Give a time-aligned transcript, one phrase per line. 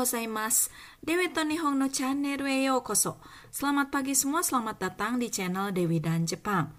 [0.00, 0.70] ございます。
[1.04, 3.20] Dewi to Nihon no channel e yokoso.
[3.52, 6.72] Selamat pagi semua, selamat datang di channel Dewi dan Jepang.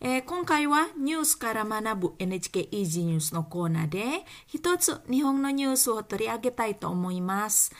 [0.00, 7.70] えー今回はニュースから学ぶ NHK イージーニュースのコーナーで一つ日本のニュースを取り上げたいと思います。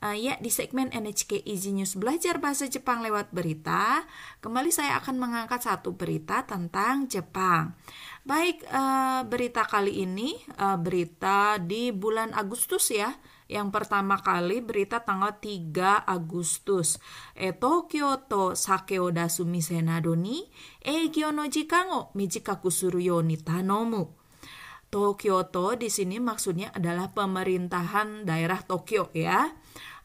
[0.00, 4.04] Uh, ya, di segmen NHK Easy News Belajar Bahasa Jepang lewat berita,
[4.44, 7.72] kembali saya akan mengangkat satu berita tentang Jepang.
[8.28, 13.16] Baik, eh, berita kali ini eh, berita di bulan Agustus ya.
[13.51, 16.95] yang pertama kali berita tanggal 3 Agustus.
[17.35, 20.47] Eh, Tokyo to sake o dasu mise nado ni
[20.79, 24.15] eigyo no jikan o mijikaku suru yo ni tanomu.
[24.87, 29.51] Tokyo to di sini maksudnya adalah pemerintahan daerah Tokyo ya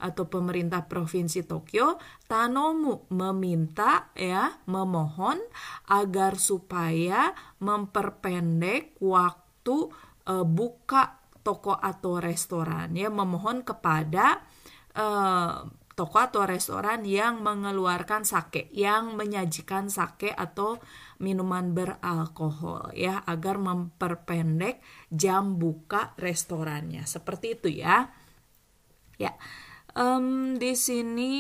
[0.03, 5.39] atau pemerintah provinsi Tokyo Tanomu meminta ya memohon
[5.91, 7.31] agar supaya
[7.63, 9.77] memperpendek waktu
[10.27, 14.43] eh, buka toko atau restoran ya memohon kepada
[14.99, 15.55] eh,
[15.97, 20.77] toko atau restoran yang mengeluarkan sake, yang menyajikan sake atau
[21.25, 27.09] minuman beralkohol ya agar memperpendek jam buka restorannya.
[27.09, 28.13] Seperti itu ya.
[29.17, 29.33] Ya.
[29.97, 31.33] em, di sini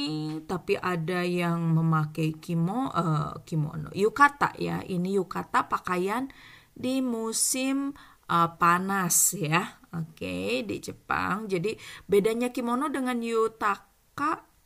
[0.49, 4.81] tapi ada yang memakai kimo eh, kimono yukata ya.
[4.81, 6.33] Ini yukata pakaian
[6.73, 7.93] di musim
[8.31, 9.63] eh, panas ya.
[9.97, 11.49] Oke, di Jepang.
[11.49, 11.73] Jadi
[12.05, 14.57] bedanya kimono dengan yutaka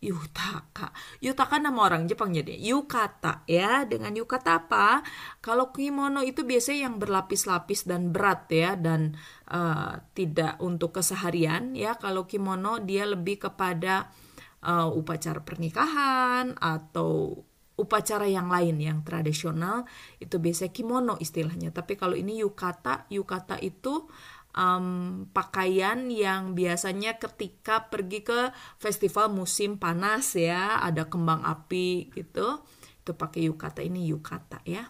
[0.00, 0.96] Yutaka.
[1.20, 3.84] Yutaka nama orang Jepang jadi yukata ya.
[3.84, 5.04] Dengan yukata apa?
[5.44, 9.12] Kalau kimono itu biasanya yang berlapis-lapis dan berat ya dan
[9.44, 12.00] eh, tidak untuk keseharian ya.
[12.00, 14.08] Kalau kimono dia lebih kepada
[14.64, 17.44] eh, upacara pernikahan atau
[17.80, 19.88] upacara yang lain yang tradisional
[20.20, 21.72] itu biasanya kimono istilahnya.
[21.72, 24.04] Tapi kalau ini yukata, yukata itu
[24.52, 32.60] um, pakaian yang biasanya ketika pergi ke festival musim panas ya, ada kembang api gitu,
[33.00, 34.84] itu pakai yukata ini yukata ya.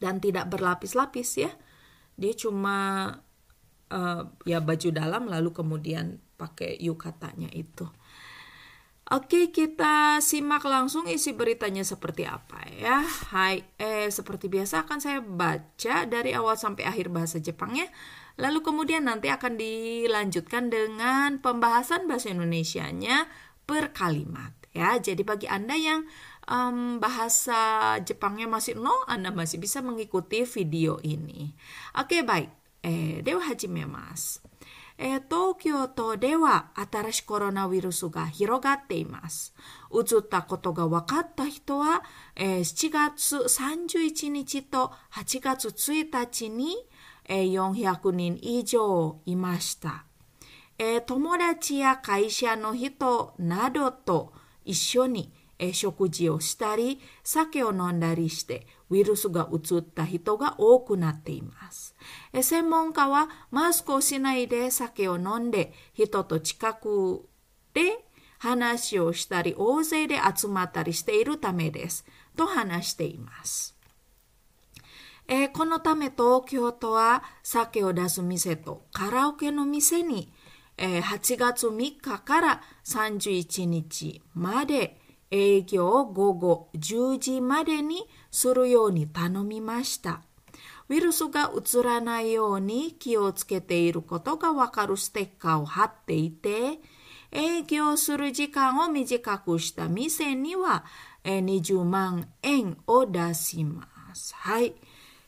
[0.00, 1.52] Dan tidak berlapis-lapis ya.
[2.16, 3.08] Dia cuma
[3.92, 7.88] uh, ya baju dalam lalu kemudian pakai yukatanya itu.
[9.06, 13.06] Oke, kita simak langsung isi beritanya seperti apa ya.
[13.30, 17.86] Hai, eh seperti biasa akan saya baca dari awal sampai akhir bahasa Jepangnya.
[18.34, 23.30] Lalu kemudian nanti akan dilanjutkan dengan pembahasan bahasa Indonesianya
[23.62, 24.98] per kalimat ya.
[24.98, 26.02] Jadi bagi Anda yang
[26.50, 31.54] em, bahasa Jepangnya masih nol, Anda masih bisa mengikuti video ini.
[31.94, 32.50] Oke, baik.
[32.82, 34.45] Eh, dewa hajimemasu.
[34.98, 39.54] えー東京都では新しいコロナウイルスが広がっています。
[39.92, 42.02] 移ったことが分かった人は、
[42.34, 46.76] えー7月31日と8月1日に、
[47.28, 50.04] えー400人以上いました。
[50.78, 54.32] えー友達や会社の人などと
[54.64, 61.94] 一緒に、えー食事をしたり、酒を飲んだりして、ウイルスが移った人が多くなっています。
[62.40, 67.28] 専門家はマスクをしないで酒を飲んで、人と近く
[67.74, 68.04] で
[68.38, 72.06] 話をしたり、大勢で集まったりしているためです。
[72.36, 73.76] と話しています。
[75.28, 80.32] えーこのため東京都は酒を出す店とカラオケの店に、
[80.76, 90.20] えー8月3日から31日まで営業を午後10時までにするように頼みました。
[90.90, 96.78] ウイルスが移らないように気をつけていることがわかるステッカーを貼っていて、
[97.32, 100.84] 営業する時間を短くした店には
[101.24, 104.34] 20万円を出します。
[104.34, 104.74] はい。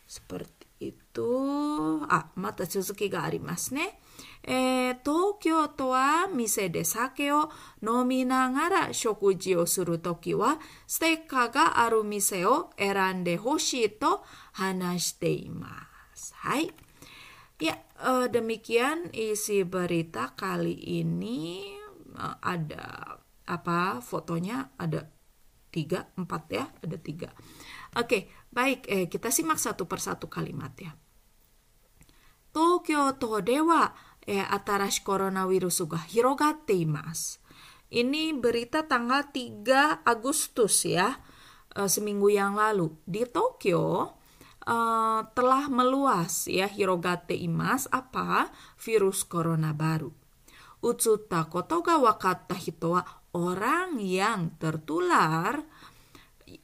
[0.06, 0.46] seperti
[0.78, 2.06] itu.
[2.10, 4.00] あ、また続きがありますね。
[4.43, 7.49] えー東京都は店で酒を
[7.81, 16.33] 飲みながら食事をするときは、ステッカーがある店を選んでほしいと話しています。
[16.35, 16.71] はい。
[17.59, 21.83] Ya, eh, demikian isi berita kali ini
[22.13, 23.17] Eh, ada
[23.49, 25.09] apa fotonya ada
[25.73, 27.33] tiga empat ya ada tiga
[27.97, 30.93] oke baik eh, kita simak satu persatu kalimat ya
[32.53, 33.97] 東京都では、
[34.27, 37.41] えー新しいコロナウイルスが広がっています。
[37.93, 41.21] Ini berita tanggal 3 Agustus ya,
[41.77, 42.89] eh, seminggu yang lalu.
[43.05, 44.17] Di Tokyo
[44.65, 48.49] eh, telah meluas ya hirogate imas apa
[48.81, 50.09] virus corona baru.
[50.83, 53.03] Utsutta koto ga wakatta hito wa
[53.33, 55.63] orang yang tertular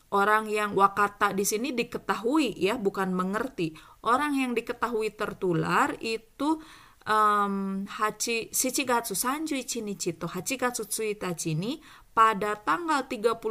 [0.09, 6.61] orang yang wakata di sini diketahui ya bukan mengerti orang yang diketahui tertular itu
[7.08, 11.20] um, Hachi, Shichigatsu 31 Nichi to Hachigatsu 1
[11.52, 11.80] ini
[12.14, 13.42] pada tanggal 31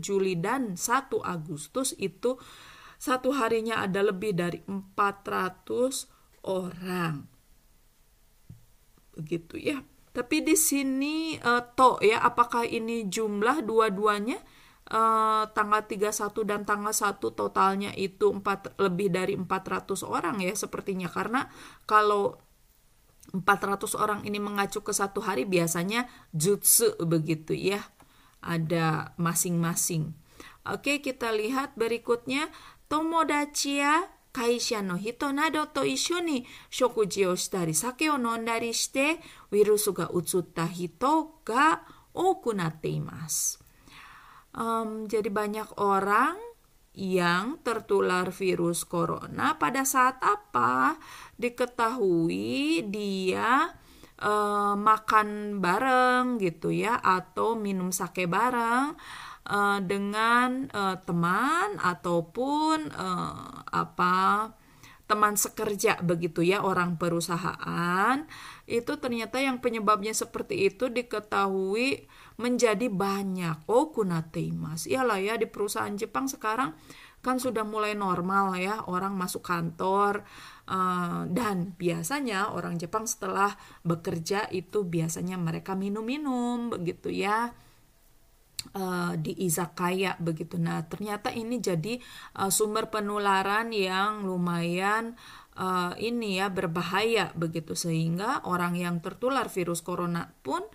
[0.00, 2.40] Juli dan 1 Agustus itu
[2.96, 7.28] satu harinya ada lebih dari 400 orang.
[9.12, 9.84] Begitu ya.
[10.16, 14.40] Tapi di sini uh, to ya apakah ini jumlah dua-duanya
[14.88, 21.12] uh, tanggal 31 dan tanggal 1 totalnya itu 4 lebih dari 400 orang ya sepertinya
[21.12, 21.52] karena
[21.84, 22.45] kalau
[23.34, 27.82] 400 orang ini mengacu ke satu hari biasanya jutsu begitu ya
[28.46, 30.14] ada masing-masing.
[30.66, 32.50] Oke, kita lihat berikutnya.
[32.86, 38.70] Tomodachi ya kaisha no hito nado to isho ni shokuji o shitari sake o nondari
[38.70, 39.18] shite
[39.90, 41.82] ga utsutta hito ga
[42.86, 43.58] imasu.
[44.56, 46.38] Um, jadi banyak orang
[46.96, 50.96] yang tertular virus corona pada saat apa?
[51.36, 53.76] Diketahui dia
[54.24, 58.96] uh, makan bareng gitu ya atau minum sake bareng
[59.48, 64.50] uh, dengan uh, teman ataupun uh, apa
[65.06, 68.26] teman sekerja begitu ya orang perusahaan
[68.66, 73.68] itu ternyata yang penyebabnya seperti itu diketahui menjadi banyak.
[73.68, 76.76] Oh kunateimas iyalah ya di perusahaan Jepang sekarang
[77.24, 80.22] kan sudah mulai normal ya orang masuk kantor
[80.66, 83.54] Uh, dan biasanya orang Jepang setelah
[83.86, 87.54] bekerja itu biasanya mereka minum-minum begitu ya.
[88.74, 90.58] Uh, di izakaya begitu.
[90.58, 92.02] Nah ternyata ini jadi
[92.34, 95.14] uh, sumber penularan yang lumayan
[95.54, 97.78] uh, ini ya berbahaya begitu.
[97.78, 100.66] Sehingga orang yang tertular virus corona pun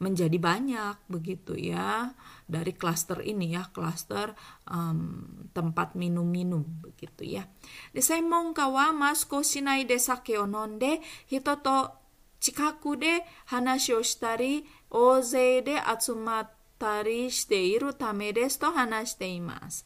[0.00, 2.16] menjadi banyak begitu ya
[2.48, 4.32] dari klaster ini ya klaster
[4.64, 7.44] um, tempat minum-minum begitu ya.
[7.92, 11.92] De seimonka wa masko shinai de sake o nonde hito to
[12.40, 13.20] chikaku de
[13.52, 19.84] hanashi o shitari oze de atsumattari shite iru tame desu to hanashite imasu.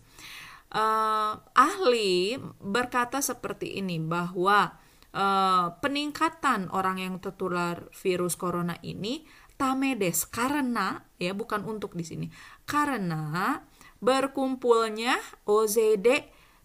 [0.75, 4.75] Uh, ahli berkata seperti ini bahwa
[5.15, 9.23] uh, peningkatan orang yang tertular virus corona ini
[9.55, 12.27] tamedes karena ya bukan untuk di sini.
[12.67, 13.59] Karena
[14.03, 15.17] berkumpulnya
[15.49, 16.09] OZD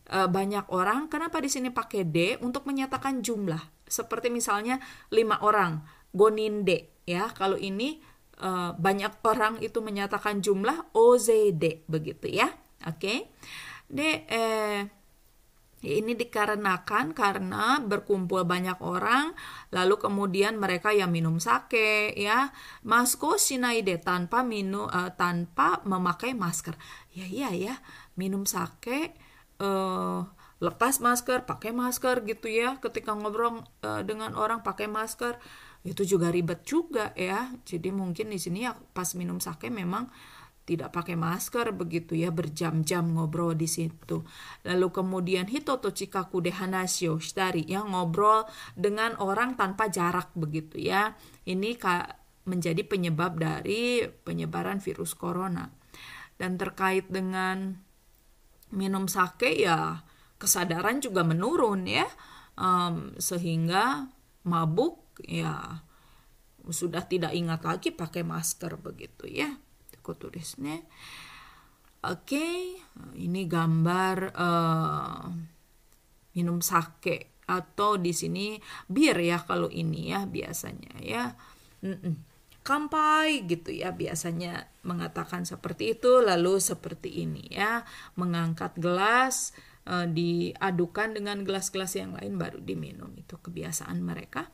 [0.06, 1.08] e, banyak orang.
[1.08, 2.18] Kenapa di sini pakai D?
[2.44, 3.88] Untuk menyatakan jumlah.
[3.90, 4.78] Seperti misalnya
[5.14, 5.82] lima orang
[6.12, 7.32] goninde ya.
[7.32, 8.02] Kalau ini
[8.36, 12.52] e, banyak orang itu menyatakan jumlah OZD begitu ya.
[12.86, 13.00] Oke.
[13.00, 13.20] Okay?
[13.90, 14.00] D
[14.30, 14.99] eh
[15.80, 19.31] ini dikarenakan karena berkumpul banyak orang,
[19.72, 22.52] lalu kemudian mereka yang minum sake, ya,
[22.84, 26.76] masko shinaide tanpa minum uh, tanpa memakai masker.
[27.16, 27.76] Ya iya ya,
[28.20, 29.16] minum sake
[29.64, 30.28] uh,
[30.60, 32.76] lepas masker, pakai masker gitu ya.
[32.84, 35.40] Ketika ngobrol uh, dengan orang pakai masker,
[35.88, 37.56] itu juga ribet juga ya.
[37.64, 40.12] Jadi mungkin di sini ya pas minum sake memang
[40.69, 44.21] tidak pakai masker begitu ya berjam-jam ngobrol di situ.
[44.62, 48.45] Lalu kemudian hitoto chikaku de hanashio shitari yang ngobrol
[48.77, 51.18] dengan orang tanpa jarak begitu ya.
[51.49, 51.73] Ini
[52.45, 55.73] menjadi penyebab dari penyebaran virus corona.
[56.38, 57.73] Dan terkait dengan
[58.69, 60.06] minum sake ya
[60.38, 62.06] kesadaran juga menurun ya.
[62.59, 64.11] Um, sehingga
[64.45, 65.81] mabuk ya
[66.69, 69.49] sudah tidak ingat lagi pakai masker begitu ya.
[70.08, 70.84] ことですね。
[72.05, 72.77] Oke,
[73.17, 75.25] ini gambar uh,
[76.37, 78.61] minum sake atau di sini
[78.93, 81.32] bir ya kalau ini ya biasanya ya.
[81.81, 82.20] Mm-mm.
[82.65, 87.84] Kampai gitu ya biasanya mengatakan seperti itu lalu seperti ini ya
[88.17, 89.56] mengangkat gelas
[89.89, 94.49] uh, diadukan dengan gelas-gelas yang lain baru diminum itu kebiasaan mereka.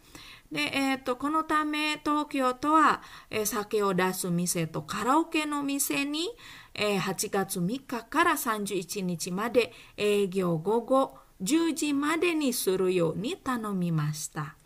[0.55, 6.29] で、えっ、ー、と、このため東京都は、えー、酒を出す店とカラオケの店に、
[6.75, 14.57] えー、8月3日から31日まで営業午後10時までにするように頼みました。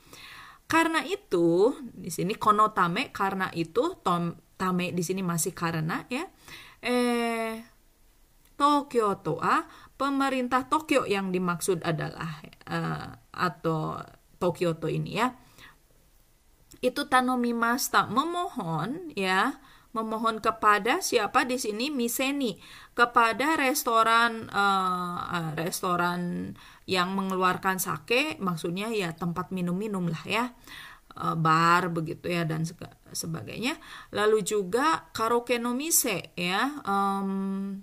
[0.67, 6.25] Karena itu, di sini kono tame, karena itu, tom, tame di sini masih karena ya.
[6.81, 7.61] Eh,
[8.57, 9.67] Tokyo Toa,
[9.99, 12.39] pemerintah Tokyo yang dimaksud adalah
[12.71, 13.99] uh, atau
[14.39, 15.35] Tokyo to ini ya
[16.80, 19.60] itu tanomi masta memohon ya.
[19.90, 21.90] Memohon kepada siapa di sini?
[21.90, 22.62] Miseni.
[22.94, 26.54] Kepada restoran uh, restoran
[26.86, 30.46] yang mengeluarkan sake maksudnya ya tempat minum-minum lah ya.
[31.18, 32.70] Uh, bar begitu ya dan
[33.12, 33.82] sebagainya.
[34.14, 36.86] Lalu juga karaoke no mise ya.
[36.86, 37.82] Um,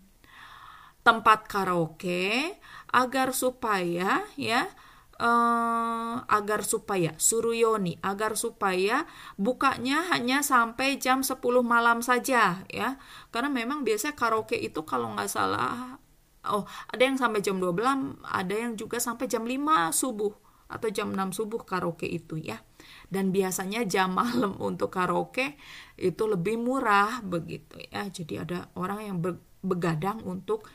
[1.02, 2.54] tempat karaoke
[2.94, 4.70] agar supaya ya
[5.20, 9.08] uh, agar supaya suruyoni agar supaya
[9.40, 13.00] bukanya hanya sampai jam 10 malam saja ya.
[13.32, 16.00] Karena memang biasanya karaoke itu kalau nggak salah
[16.46, 16.62] oh
[16.94, 20.30] ada yang sampai jam 12 ada yang juga sampai jam 5 subuh
[20.66, 22.62] atau jam 6 subuh karaoke itu ya.
[23.10, 25.58] Dan biasanya jam malam untuk karaoke
[25.98, 28.06] itu lebih murah begitu ya.
[28.06, 29.18] Jadi ada orang yang
[29.66, 30.66] begadang untuk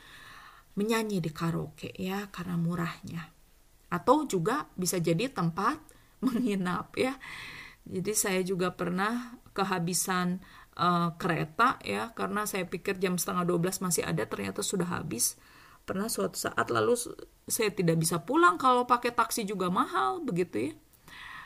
[0.72, 3.31] menyanyi di karaoke ya karena murahnya
[3.92, 5.76] atau juga bisa jadi tempat
[6.24, 7.20] menginap ya.
[7.84, 10.40] Jadi saya juga pernah kehabisan
[10.80, 12.16] uh, kereta ya.
[12.16, 15.36] Karena saya pikir jam setengah 12 masih ada ternyata sudah habis.
[15.82, 16.94] Pernah suatu saat lalu
[17.50, 20.72] saya tidak bisa pulang kalau pakai taksi juga mahal begitu ya.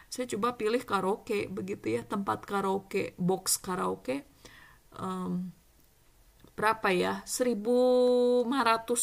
[0.06, 2.04] Saya coba pilih karaoke begitu ya.
[2.04, 4.28] Tempat karaoke box karaoke.
[4.92, 5.55] Um,
[6.56, 7.22] berapa ya?
[7.28, 8.48] 1500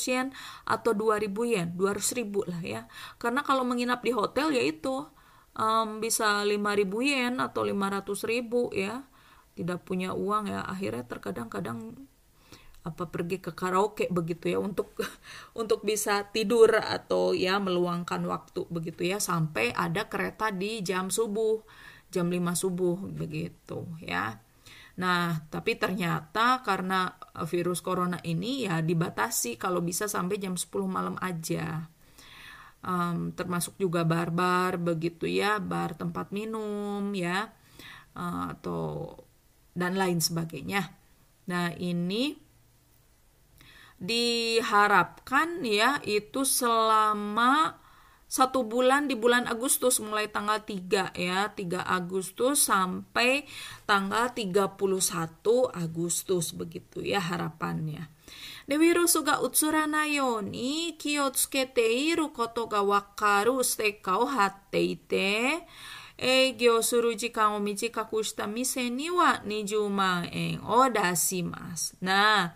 [0.10, 0.28] yen
[0.66, 1.68] atau 2000 yen?
[1.78, 2.82] 200 ribu lah ya.
[3.22, 5.06] Karena kalau menginap di hotel ya itu
[5.56, 9.06] um, bisa 5000 yen atau 500 ribu ya.
[9.54, 10.66] Tidak punya uang ya.
[10.66, 11.94] Akhirnya terkadang-kadang
[12.84, 14.60] apa pergi ke karaoke begitu ya.
[14.60, 14.98] Untuk
[15.62, 19.22] untuk bisa tidur atau ya meluangkan waktu begitu ya.
[19.22, 21.62] Sampai ada kereta di jam subuh
[22.14, 24.38] jam 5 subuh begitu ya
[24.94, 27.18] Nah, tapi ternyata karena
[27.50, 31.90] virus corona ini ya dibatasi kalau bisa sampai jam 10 malam aja.
[32.84, 37.48] Um, termasuk juga bar-bar begitu ya, bar tempat minum ya,
[38.14, 39.16] uh, atau
[39.74, 40.92] dan lain sebagainya.
[41.50, 42.38] Nah, ini
[44.04, 47.83] diharapkan ya itu selama
[48.33, 53.49] satu bulan di bulan Agustus mulai tanggal 3 ya 3 Agustus sampai
[53.89, 54.77] tanggal 31
[55.73, 58.13] Agustus begitu ya harapannya
[58.69, 65.67] でウイルスがうつらないように気をつけていることがわかるステッカーを貼っていて
[66.19, 71.97] 営業する時間を短くした店には20万円を出します。
[72.03, 72.51] Nah,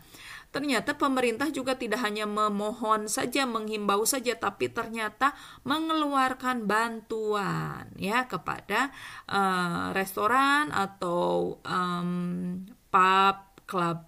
[0.57, 8.89] Ternyata pemerintah juga tidak hanya memohon saja, menghimbau saja, tapi ternyata mengeluarkan bantuan ya kepada
[9.29, 13.37] uh, restoran atau um, pub,
[13.69, 14.01] klub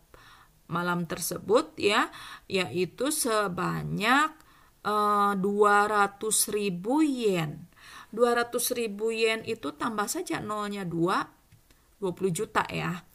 [0.66, 2.10] malam tersebut ya,
[2.50, 4.34] yaitu sebanyak
[4.90, 6.18] uh, eh, 200
[6.50, 7.70] ribu yen.
[8.10, 13.06] 200 ribu yen itu tambah saja nolnya 2, 20 juta ya.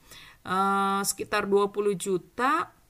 [0.46, 2.83] Uh, sekitar 20 juta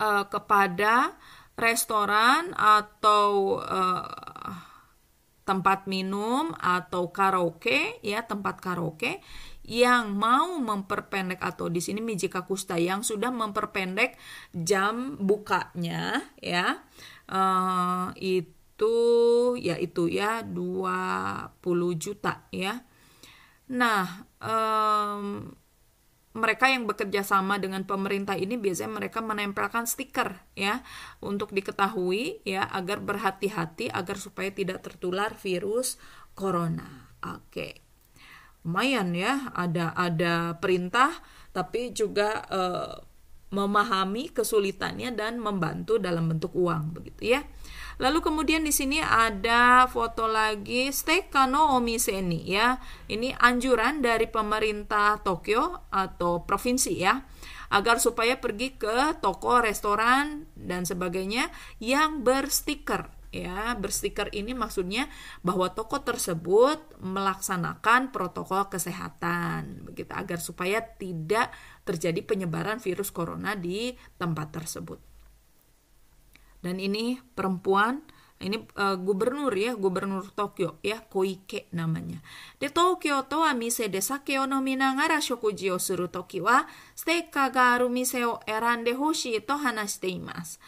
[0.00, 1.14] uh, kepada
[1.54, 4.74] restoran atau uh,
[5.44, 9.20] tempat minum atau karaoke ya tempat karaoke
[9.64, 14.16] yang mau memperpendek atau di sini Mijika Kusta yang sudah memperpendek
[14.52, 16.84] jam bukanya ya.
[17.24, 18.96] Uh, itu
[19.56, 21.56] ya itu ya 20
[21.96, 22.84] juta ya.
[23.72, 25.48] Nah um,
[26.34, 30.82] mereka yang bekerja sama dengan pemerintah ini biasanya mereka menempelkan stiker ya
[31.22, 35.94] untuk diketahui ya agar berhati-hati agar supaya tidak tertular virus
[36.34, 37.14] corona.
[37.22, 37.80] Oke.
[38.66, 41.14] Lumayan ya ada ada perintah
[41.54, 42.98] tapi juga uh,
[43.54, 47.46] memahami kesulitannya dan membantu dalam bentuk uang begitu ya.
[48.02, 52.78] Lalu kemudian di sini ada foto lagi Stekano Omiseni ya.
[53.06, 57.14] Ini anjuran dari pemerintah Tokyo atau provinsi ya
[57.74, 61.50] agar supaya pergi ke toko, restoran dan sebagainya
[61.82, 65.10] yang berstiker ya berstiker ini maksudnya
[65.42, 71.50] bahwa toko tersebut melaksanakan protokol kesehatan begitu agar supaya tidak
[71.82, 75.13] terjadi penyebaran virus corona di tempat tersebut
[76.64, 78.00] dan ini perempuan
[78.42, 82.18] ini uh, gubernur ya gubernur Tokyo ya Koike namanya.
[82.58, 86.66] De Tokyo to wa mise de sake o nominagara shokuji o suru toki wa
[86.98, 90.58] steka ga aru mise o erande hoshi to hanashite imasu.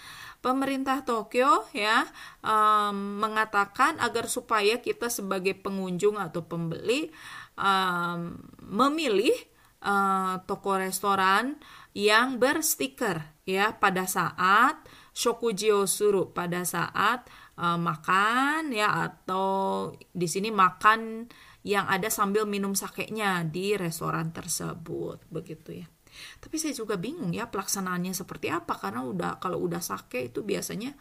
[0.40, 2.06] Pemerintah Tokyo ya
[2.40, 7.10] um, mengatakan agar supaya kita sebagai pengunjung atau pembeli
[7.58, 9.34] um, memilih
[9.82, 11.58] uh, toko restoran
[11.98, 14.76] yang berstiker ya pada saat
[15.16, 17.24] shokuji suru pada saat
[17.56, 21.24] uh, makan ya atau di sini makan
[21.64, 25.88] yang ada sambil minum sakenya di restoran tersebut begitu ya.
[26.36, 30.92] Tapi saya juga bingung ya pelaksanaannya seperti apa karena udah kalau udah sake itu biasanya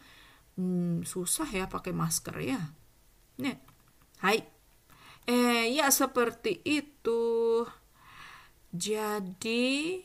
[0.56, 2.60] hmm, susah ya pakai masker ya.
[3.44, 3.56] Nih,
[4.24, 4.40] hai.
[5.28, 7.22] Eh ya seperti itu.
[8.72, 10.00] Jadi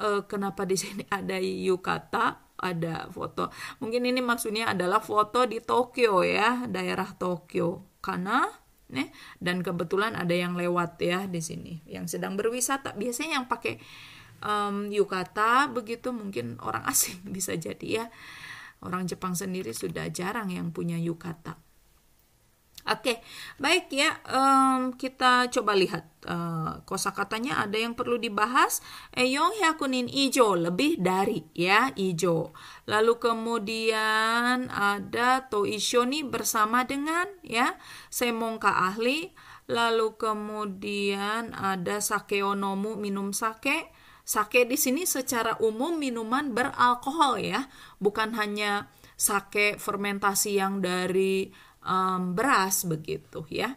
[0.00, 3.50] uh, kenapa di sini ada yukata ada foto.
[3.82, 7.98] Mungkin ini maksudnya adalah foto di Tokyo ya, daerah Tokyo.
[8.00, 8.46] Karena
[8.84, 9.08] nih
[9.40, 12.96] dan kebetulan ada yang lewat ya di sini yang sedang berwisata.
[12.96, 13.80] Biasanya yang pakai
[14.44, 18.06] um, yukata begitu mungkin orang asing bisa jadi ya.
[18.84, 21.63] Orang Jepang sendiri sudah jarang yang punya yukata.
[22.84, 23.24] Oke,
[23.56, 24.20] baik ya.
[24.28, 28.84] Um, kita coba lihat uh, kosakatanya ada yang perlu dibahas.
[29.16, 32.52] Eyong hyakunin ijo lebih dari ya ijo.
[32.84, 37.72] Lalu kemudian ada toisho nih bersama dengan ya
[38.12, 39.32] semongka ahli.
[39.64, 43.88] Lalu kemudian ada sakeonomu minum sake.
[44.24, 47.68] Sake di sini secara umum minuman beralkohol ya,
[48.00, 48.88] bukan hanya
[49.20, 51.52] sake fermentasi yang dari
[51.84, 53.76] um, beras begitu ya.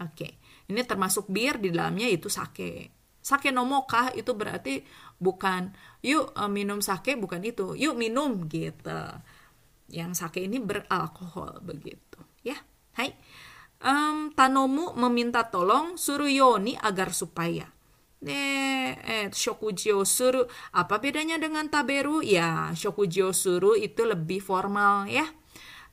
[0.00, 0.40] Oke,
[0.72, 2.94] ini termasuk bir di dalamnya itu sake.
[3.20, 4.80] Sake nomoka itu berarti
[5.20, 9.02] bukan yuk uh, minum sake bukan itu, yuk minum gitu.
[9.92, 12.56] Yang sake ini beralkohol begitu ya.
[12.96, 13.12] Hai.
[13.80, 17.64] Um, Tanomu meminta tolong Suruyoni agar supaya
[18.28, 20.44] eh, eh shokuji suru
[20.76, 25.24] apa bedanya dengan taberu ya shokuji suru itu lebih formal ya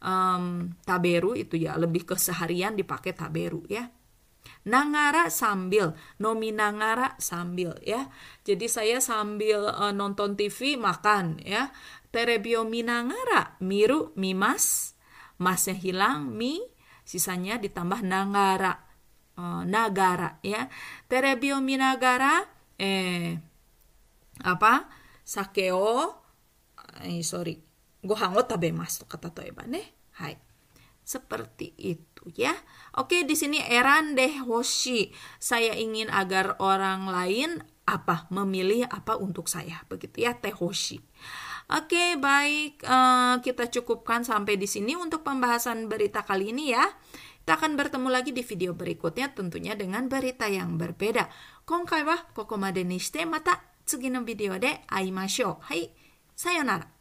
[0.02, 3.90] um, taberu itu ya lebih keseharian dipakai taberu ya.
[4.68, 8.12] Nangara sambil nomi nangara sambil ya.
[8.44, 11.72] Jadi saya sambil uh, nonton TV makan ya.
[12.12, 14.96] Terebio minangara miru mimas
[15.38, 16.64] masnya hilang mi
[17.04, 18.88] sisanya ditambah nangara
[19.40, 20.68] uh, nagara ya.
[21.08, 22.44] Terebio minagara
[22.80, 23.40] eh
[24.44, 24.88] apa?
[25.28, 26.24] Sakeo
[27.04, 27.67] eh, sorry
[28.08, 29.84] gohan o tabemasu kata toeba ne.
[30.18, 30.40] Hai.
[31.08, 32.52] Seperti itu ya.
[33.00, 35.12] Oke, di sini eran deh hoshi.
[35.40, 41.00] Saya ingin agar orang lain apa memilih apa untuk saya begitu ya teh hoshi.
[41.72, 42.84] Oke, baik.
[42.84, 46.84] Uh, kita cukupkan sampai di sini untuk pembahasan berita kali ini ya.
[47.48, 51.32] Kita akan bertemu lagi di video berikutnya tentunya dengan berita yang berbeda.
[51.64, 55.64] Kongkai wa kokomade ni shite mata tsugi no video de aimashou.
[55.72, 55.88] Hai,
[56.36, 56.97] sayonara.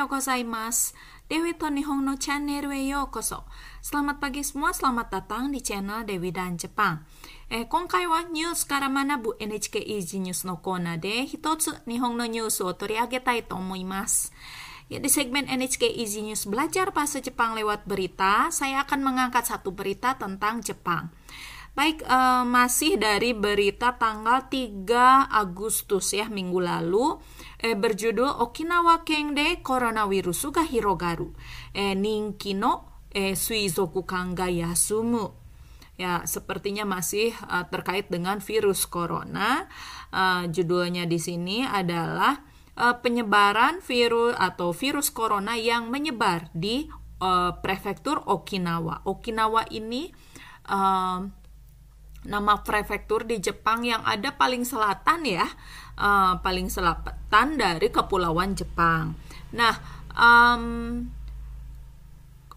[0.00, 0.94] ようございます。
[1.28, 3.44] Dewi to Nihon no Channel e yokoso.
[3.82, 7.04] Selamat pagi semua, selamat datang di channel Dewi dan Jepang.
[7.50, 14.32] Eh, 今回はニュースから学ぶ NHK Easy News のコーナーで一つ日本のニュースを取り上げたいと思います。
[14.88, 20.16] Ya, di segmen NHK Easy News Belajar Bahasa Jepang lewat berita, saya akan mengangkat satu berita
[20.16, 21.12] tentang Jepang.
[21.76, 27.20] Baik, uh, masih dari berita tanggal 3 Agustus ya, minggu lalu
[27.61, 31.31] eh, berjudul Okinawa Ken de Coronavirus ga hirogaru.
[31.71, 35.37] Eh, ninki no eh, suizoku kan ga yasumu.
[36.01, 39.69] Ya, sepertinya masih uh, terkait dengan virus corona.
[40.09, 42.41] Uh, judulnya di sini adalah
[42.73, 46.89] uh, penyebaran virus atau virus corona yang menyebar di
[47.21, 49.05] uh, prefektur Okinawa.
[49.05, 50.09] Okinawa ini
[50.73, 51.21] uh,
[52.25, 55.45] nama prefektur di Jepang yang ada paling selatan ya
[56.01, 59.13] uh, paling selatan dari kepulauan Jepang.
[59.53, 59.77] Nah,
[60.17, 60.65] um,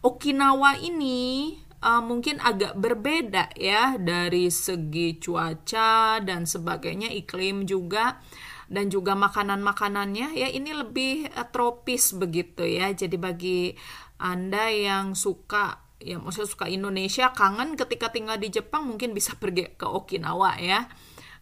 [0.04, 8.20] Okinawa ini uh, mungkin agak berbeda ya dari segi cuaca dan sebagainya, iklim juga
[8.64, 12.92] dan juga makanan-makanannya ya ini lebih uh, tropis begitu ya.
[12.92, 13.76] Jadi bagi
[14.20, 19.72] Anda yang suka ya maksudnya suka Indonesia kangen ketika tinggal di Jepang mungkin bisa pergi
[19.72, 20.84] ke Okinawa ya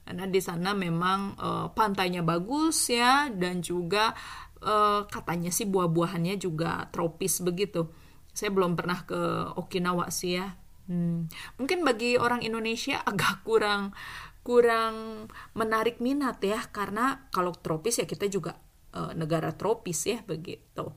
[0.02, 4.12] karena di sana memang uh, pantainya bagus ya dan juga
[4.60, 7.86] uh, katanya sih buah-buahannya juga tropis begitu.
[8.34, 9.20] Saya belum pernah ke
[9.54, 10.58] Okinawa sih ya.
[10.90, 11.30] Hmm.
[11.56, 13.94] Mungkin bagi orang Indonesia agak kurang
[14.42, 18.58] kurang menarik minat ya karena kalau tropis ya kita juga
[18.90, 20.90] uh, negara tropis ya begitu.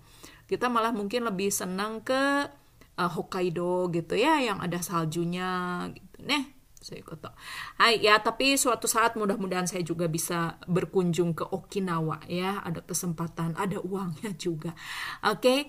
[0.50, 2.50] Kita malah mungkin lebih senang ke
[2.96, 6.16] Hokkaido gitu ya yang ada saljunya gitu.
[6.24, 6.55] Nih,
[6.86, 7.34] Seikoto.
[7.82, 13.58] Hai, ya tapi suatu saat mudah-mudahan saya juga bisa berkunjung ke Okinawa ya, ada kesempatan,
[13.58, 14.78] ada uangnya juga.
[15.26, 15.42] Oke.
[15.42, 15.60] Okay?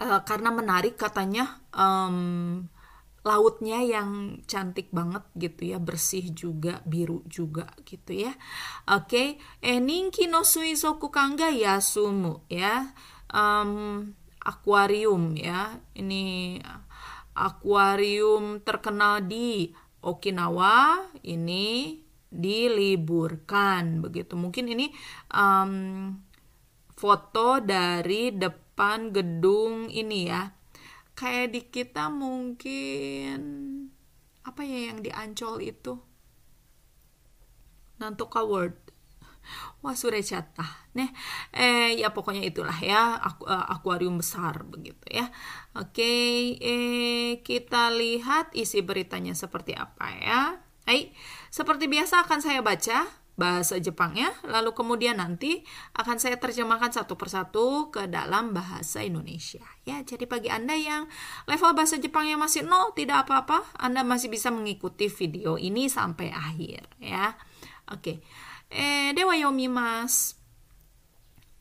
[0.00, 2.64] Uh, eh, karena menarik katanya um,
[3.24, 8.36] lautnya yang cantik banget gitu ya, bersih juga, biru juga gitu ya.
[8.92, 9.28] Oke, okay.
[9.64, 12.92] eh ninki no suizoku kangga yasumu ya.
[13.32, 14.12] Um,
[14.44, 15.80] akuarium ya.
[15.96, 16.60] Ini
[17.34, 19.72] akuarium terkenal di
[20.04, 24.34] Okinawa ini diliburkan begitu.
[24.36, 24.90] Mungkin ini
[25.32, 26.12] um,
[26.92, 30.52] foto dari depan gedung ini ya.
[31.14, 33.38] Kayak di kita mungkin
[34.44, 35.94] apa ya yang di Ancol itu?
[38.02, 38.93] Nantoka World
[40.24, 41.10] catah nih
[41.52, 45.28] eh ya pokoknya itulah ya aku, uh, akuarium besar begitu ya
[45.76, 46.14] oke
[46.58, 50.40] eh kita lihat isi beritanya seperti apa ya
[50.84, 51.16] Hai,
[51.48, 57.90] seperti biasa akan saya baca bahasa Jepangnya, lalu kemudian nanti akan saya terjemahkan satu persatu
[57.90, 59.64] ke dalam bahasa Indonesia.
[59.88, 61.10] Ya, jadi bagi Anda yang
[61.50, 66.86] level bahasa Jepangnya masih nol, tidak apa-apa, Anda masih bisa mengikuti video ini sampai akhir,
[67.00, 67.34] ya.
[67.90, 68.22] Oke.
[68.70, 70.44] Eh, dewa yomimasu.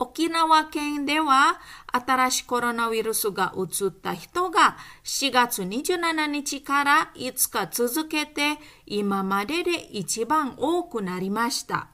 [0.04, 11.88] 沖縄県では新しいコロナウイルスが移った人が4月27日から5日続けて今までで一番多くなりました。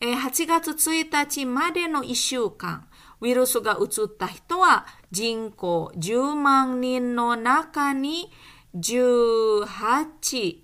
[0.00, 2.88] 8月1日までの1週間、
[3.20, 8.30] ウイルスが移った人は人口10万人の中に
[8.74, 10.63] 18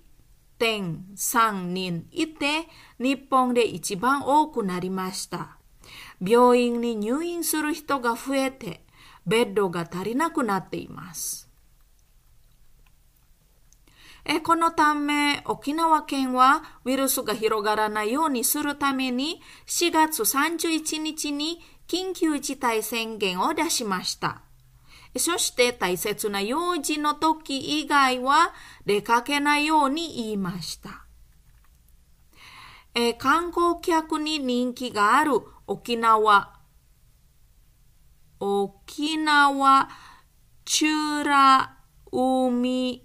[0.61, 2.67] 1.3人いて、
[2.99, 5.57] 日本で一番多くなりました。
[6.21, 8.85] 病院に入院する人が増えて、
[9.25, 11.49] ベッドが足りなくなっています。
[14.23, 24.43] えこのため、沖縄県はウイルスが広がらないようにするために、4月31日に緊急事態宣言を出しました。
[25.17, 28.53] そして大切な用事の時以外は
[28.85, 31.05] 出かけないように言いました。
[32.93, 35.33] えー、観光客に人気がある
[35.67, 36.53] 沖縄、
[38.39, 39.89] 沖縄、
[40.65, 40.85] チ
[41.23, 41.77] ラ
[42.11, 43.03] 海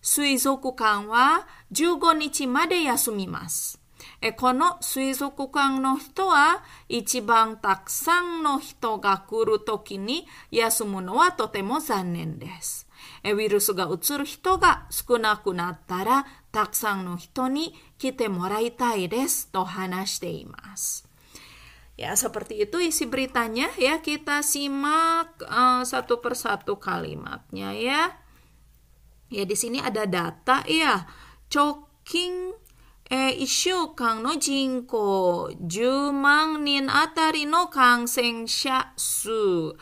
[0.00, 3.85] 水族館は15日まで休みます。
[4.21, 12.87] えこの水族館の人は一番たくさんの人が来るときに休むのはとても残念です。
[13.23, 21.11] えウイルスがうつる人が少なくなったらたくさんの人に来てもらいたいですと話しています。
[22.01, 24.01] Ya, seperti itu isi beritanya ya.
[24.01, 28.17] Kita simak uh, satu persatu kalimatnya ya.
[29.29, 31.05] Ya, di sini ada data ya.
[31.51, 32.57] Choking
[33.06, 38.50] eh, isu kang no jinko jumang nin atari no kang seng
[38.98, 39.74] su.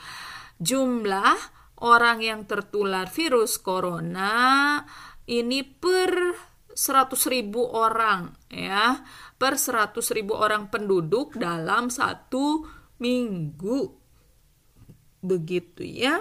[0.60, 1.36] Jumlah
[1.84, 4.80] orang yang tertular virus corona
[5.24, 6.36] ini per
[6.74, 9.02] 100 ribu orang ya.
[9.40, 12.66] Per 100 ribu orang penduduk dalam satu
[13.00, 13.88] minggu.
[15.24, 16.20] Begitu ya.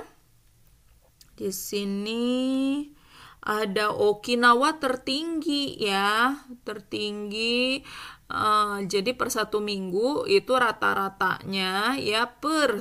[1.34, 2.93] Di sini
[3.44, 6.32] ada Okinawa tertinggi ya
[6.64, 7.84] tertinggi
[8.32, 12.80] uh, jadi per satu minggu itu rata-ratanya ya per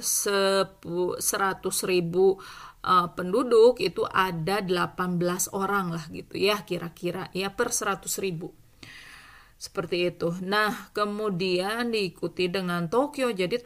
[1.19, 2.39] seratus ribu
[2.87, 5.19] uh, penduduk itu ada 18
[5.51, 8.55] orang lah gitu ya kira-kira ya per 100 ribu
[9.63, 10.35] seperti itu.
[10.43, 13.31] Nah, kemudian diikuti dengan Tokyo.
[13.31, 13.63] Jadi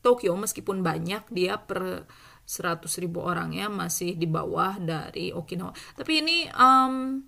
[0.00, 2.08] Tokyo meskipun banyak dia per
[2.44, 5.72] 100 ribu orang ya masih di bawah dari Okinawa.
[5.96, 7.24] Tapi ini um,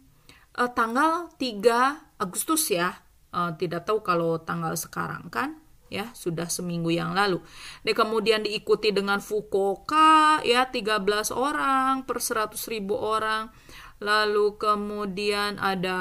[0.56, 2.92] uh, tanggal 3 Agustus ya.
[3.36, 5.60] Uh, tidak tahu kalau tanggal sekarang kan
[5.92, 7.42] ya sudah seminggu yang lalu.
[7.82, 13.50] Dan kemudian diikuti dengan Fukuoka ya 13 orang per 100 ribu orang.
[13.96, 15.96] Lalu kemudian ada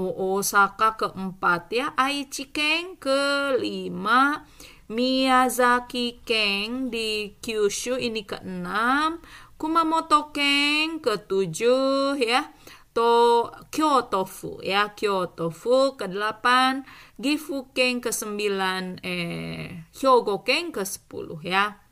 [0.00, 4.48] Osaka keempat ya, Aichi Ken kelima,
[4.86, 9.18] Miyazaki Ken di Kyushu ini keenam,
[9.58, 12.54] Kumamoto Ken ketujuh ya,
[12.96, 14.96] to Kyoto-fu ya.
[14.96, 16.46] Kyoto-fu ke-8
[17.20, 18.40] Gifu-ken ke-9
[19.04, 21.82] eh Hyogo-ken ke-10 ya.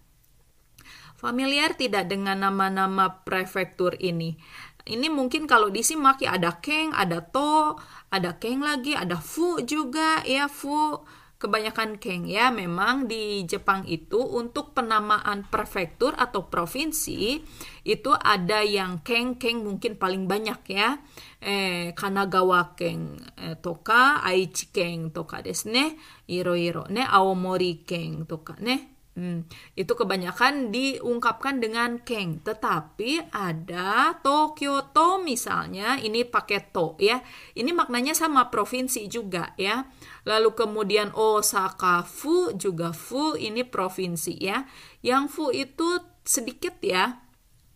[1.21, 4.37] Familiar tidak dengan nama-nama prefektur ini?
[4.85, 7.81] Ini mungkin kalau disimak ya ada keng, ada to,
[8.13, 10.45] ada keng lagi, ada fu juga ya.
[10.53, 11.01] Fu
[11.45, 17.45] kebanyakan keng ya memang di Jepang itu untuk penamaan prefektur atau provinsi
[17.85, 21.05] itu ada yang keng keng mungkin paling banyak ya.
[21.45, 26.01] Eh Kanagawa keng eh, toka Aichi keng toka desu ne
[26.33, 29.47] iro iro ne Aomori keng toka ne Hmm,
[29.79, 37.23] itu kebanyakan diungkapkan dengan keng, tetapi ada Tokyo to misalnya, ini pakai to ya.
[37.55, 39.87] Ini maknanya sama provinsi juga ya.
[40.27, 44.67] Lalu kemudian Osaka fu juga fu ini provinsi ya.
[44.99, 47.23] Yang fu itu sedikit ya.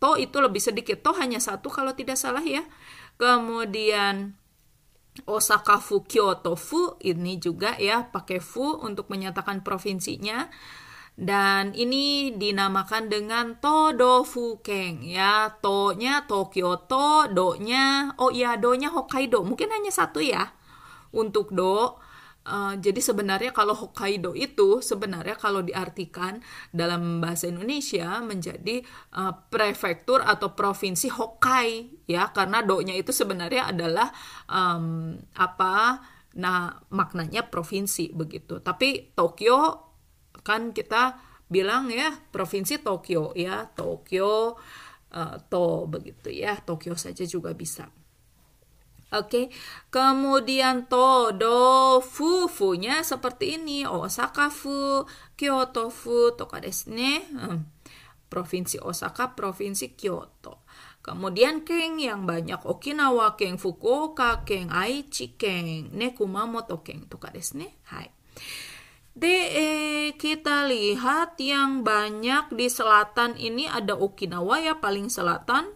[0.03, 0.99] To itu lebih sedikit.
[1.07, 2.67] To hanya satu kalau tidak salah ya.
[3.15, 4.35] Kemudian
[5.23, 10.51] Osaka fu Kyoto fu ini juga ya pakai fu untuk menyatakan provinsinya.
[11.19, 15.51] Dan ini dinamakan dengan Todo Fukeng ya.
[15.59, 19.43] To-nya Tokyo To, Do-nya oh ya Do-nya Hokkaido.
[19.43, 20.55] Mungkin hanya satu ya
[21.11, 21.99] untuk Do.
[22.47, 26.39] Uh, jadi sebenarnya kalau Hokkaido itu sebenarnya kalau diartikan
[26.71, 28.79] dalam bahasa Indonesia menjadi
[29.11, 34.07] uh, prefektur atau provinsi Hokkai ya karena do-nya itu sebenarnya adalah
[34.47, 35.99] um, apa
[36.39, 38.63] nah maknanya provinsi begitu.
[38.63, 39.88] Tapi Tokyo
[40.45, 44.55] kan kita bilang ya provinsi Tokyo ya Tokyo
[45.13, 47.89] uh, to begitu ya Tokyo saja juga bisa
[49.09, 49.45] Oke, okay.
[49.89, 53.81] kemudian to do fu fu-nya seperti ini.
[53.81, 55.01] Osaka fu,
[55.33, 57.25] Kyoto fu, toka desu ne.
[57.33, 57.65] Hmm.
[58.29, 60.61] Provinsi Osaka, provinsi Kyoto.
[61.01, 67.65] Kemudian keng yang banyak Okinawa keng, Fukuoka keng, Aichi keng, ne Kumamoto keng, toka desu
[67.65, 67.81] ne.
[67.89, 68.13] Hai.
[69.19, 75.75] De eh, kita lihat yang banyak di selatan ini ada Okinawa ya paling selatan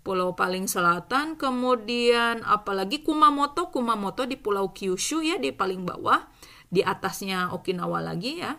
[0.00, 6.24] pulau paling selatan kemudian apalagi Kumamoto Kumamoto di pulau Kyushu ya di paling bawah
[6.72, 8.56] di atasnya Okinawa lagi ya.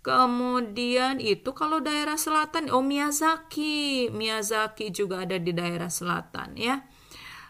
[0.00, 6.88] Kemudian itu kalau daerah selatan oh Miyazaki Miyazaki juga ada di daerah selatan ya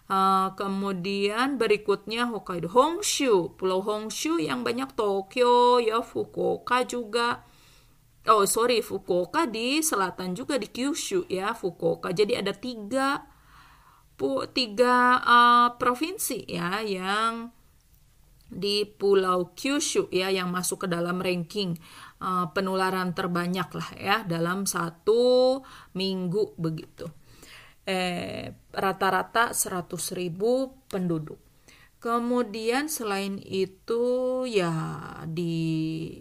[0.09, 7.45] Uh, kemudian berikutnya Hokkaido Honshu, Pulau Honshu yang banyak Tokyo, ya Fukuoka juga.
[8.25, 12.17] Oh sorry, Fukuoka di selatan juga di Kyushu ya Fukuoka.
[12.17, 13.21] Jadi ada tiga
[14.17, 17.53] pu, tiga uh, provinsi ya yang
[18.49, 21.77] di Pulau Kyushu ya yang masuk ke dalam ranking
[22.25, 25.61] uh, penularan terbanyak lah ya dalam satu
[25.93, 27.13] minggu begitu
[27.89, 31.41] eh, rata-rata 100 ribu penduduk.
[31.99, 34.05] Kemudian selain itu
[34.47, 34.71] ya
[35.27, 36.15] di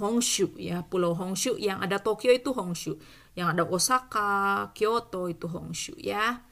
[0.00, 2.96] Honshu ya Pulau Honshu yang ada Tokyo itu Honshu,
[3.36, 6.42] yang ada Osaka, Kyoto itu Honshu ya.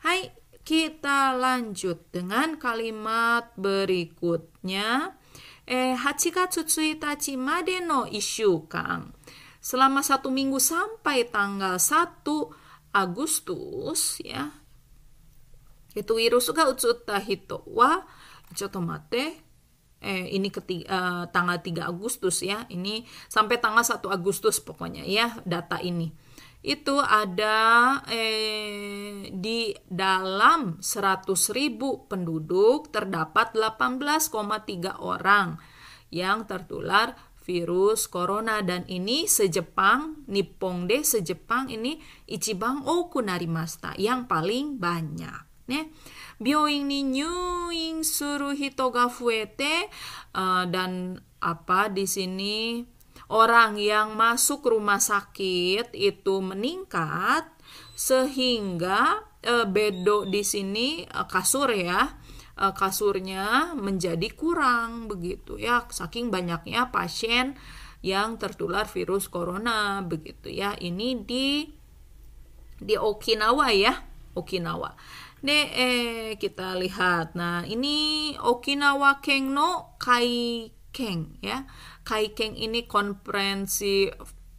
[0.00, 0.32] Hai,
[0.64, 5.14] kita lanjut dengan kalimat berikutnya.
[5.66, 8.06] Eh, Hachigatsu tsuitachi made no
[8.70, 9.10] kang
[9.58, 12.22] Selama satu minggu sampai tanggal 1
[12.96, 14.56] Agustus ya.
[15.92, 18.00] Itu virus ga utsutta hito wa
[18.56, 19.44] coto mate.
[19.96, 22.64] Eh ini ketiga, uh, tanggal 3 Agustus ya.
[22.68, 26.12] Ini sampai tanggal 1 Agustus pokoknya ya data ini.
[26.66, 35.62] Itu ada eh, di dalam 100.000 penduduk terdapat 18,3 orang
[36.10, 37.14] yang tertular
[37.46, 45.46] virus corona dan ini sejepang Nippon de sejepang ini ichibang oku narimashita yang paling banyak
[45.70, 45.94] ne
[46.42, 49.88] byoin ni nyuin suru hito ga fuete
[50.34, 52.82] uh, dan apa di sini?
[53.26, 57.42] Orang yang masuk rumah sakit itu meningkat
[57.98, 62.06] sehingga uh, bedo di sini uh, kasur ya
[62.56, 65.84] uh, kasurnya menjadi kurang begitu ya.
[65.88, 67.54] Saking banyaknya pasien
[68.00, 70.74] yang tertular virus corona begitu ya.
[70.76, 71.68] Ini di
[72.76, 73.94] di Okinawa ya
[74.36, 74.96] Okinawa.
[75.40, 77.36] De eh, kita lihat.
[77.36, 81.68] Nah ini Okinawa Keng no Kai Keng ya.
[82.04, 84.08] Kai Keng ini konferensi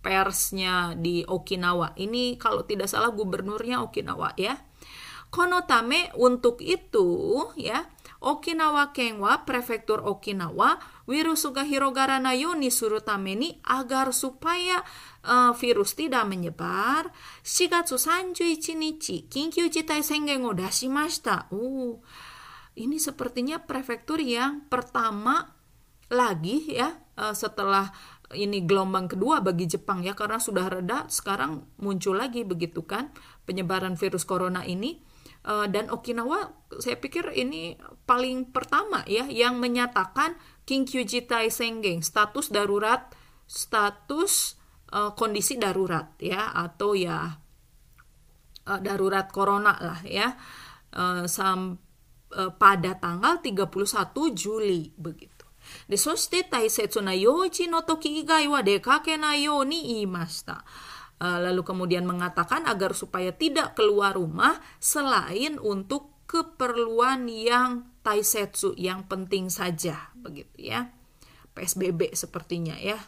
[0.02, 1.98] persnya di Okinawa.
[1.98, 4.67] Ini kalau tidak salah gubernurnya Okinawa ya
[5.33, 7.89] Kono tame untuk itu ya
[8.23, 10.79] Okinawa ken wa prefektur Okinawa
[11.11, 14.87] virus ga hirogarana ni suru tame ni agar supaya
[15.27, 17.11] uh, virus tidak menyebar
[17.43, 21.51] 4月31日緊急事態宣言を出しました。
[21.51, 21.99] Uh,
[22.79, 25.57] ini sepertinya prefektur yang pertama
[26.13, 27.91] lagi ya uh, setelah
[28.33, 33.13] ini gelombang kedua bagi Jepang ya karena sudah reda sekarang muncul lagi begitu kan
[33.45, 35.05] penyebaran virus corona ini
[35.47, 37.75] Uh, dan Okinawa saya pikir ini
[38.07, 43.11] paling pertama ya yang menyatakan Jitai Senggeng status darurat
[43.51, 44.55] status
[44.95, 47.43] uh, kondisi darurat ya atau ya
[48.71, 50.39] uh, darurat corona lah ya
[50.95, 51.75] uh, sam,
[52.39, 53.67] uh, pada tanggal 31
[54.39, 55.43] Juli begitu.
[55.89, 60.65] で、そして大切な用事の時以外は出かけないように言いました。
[61.18, 69.50] Lalu kemudian mengatakan agar supaya tidak keluar rumah selain untuk keperluan yang taisetsu, yang penting
[69.50, 70.94] saja, begitu ya.
[71.58, 73.02] PSBB sepertinya ya.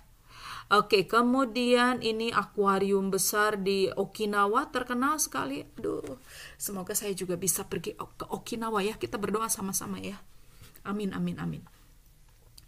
[0.70, 5.66] Oke, kemudian ini akuarium besar di Okinawa terkenal sekali.
[5.78, 6.22] Aduh,
[6.62, 8.94] semoga saya juga bisa pergi ke Okinawa ya.
[8.98, 10.18] Kita berdoa sama-sama ya.
[10.86, 11.79] Amin, amin, amin.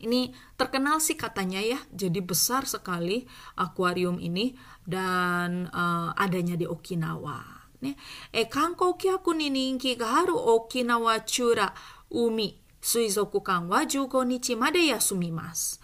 [0.01, 3.25] Ini terkenal sih katanya ya, jadi besar sekali
[3.57, 4.53] akuarium ini
[4.85, 7.57] dan uh, adanya di Okinawa.
[7.81, 7.97] ね、
[8.33, 11.75] え観光客に人気がある沖縄チュラ
[12.11, 15.81] 海水族館は15日まで休みます。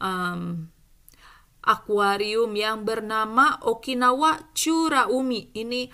[0.00, 0.68] Um,
[1.62, 5.88] akuarium yang bernama Okinawa Chura Umi ini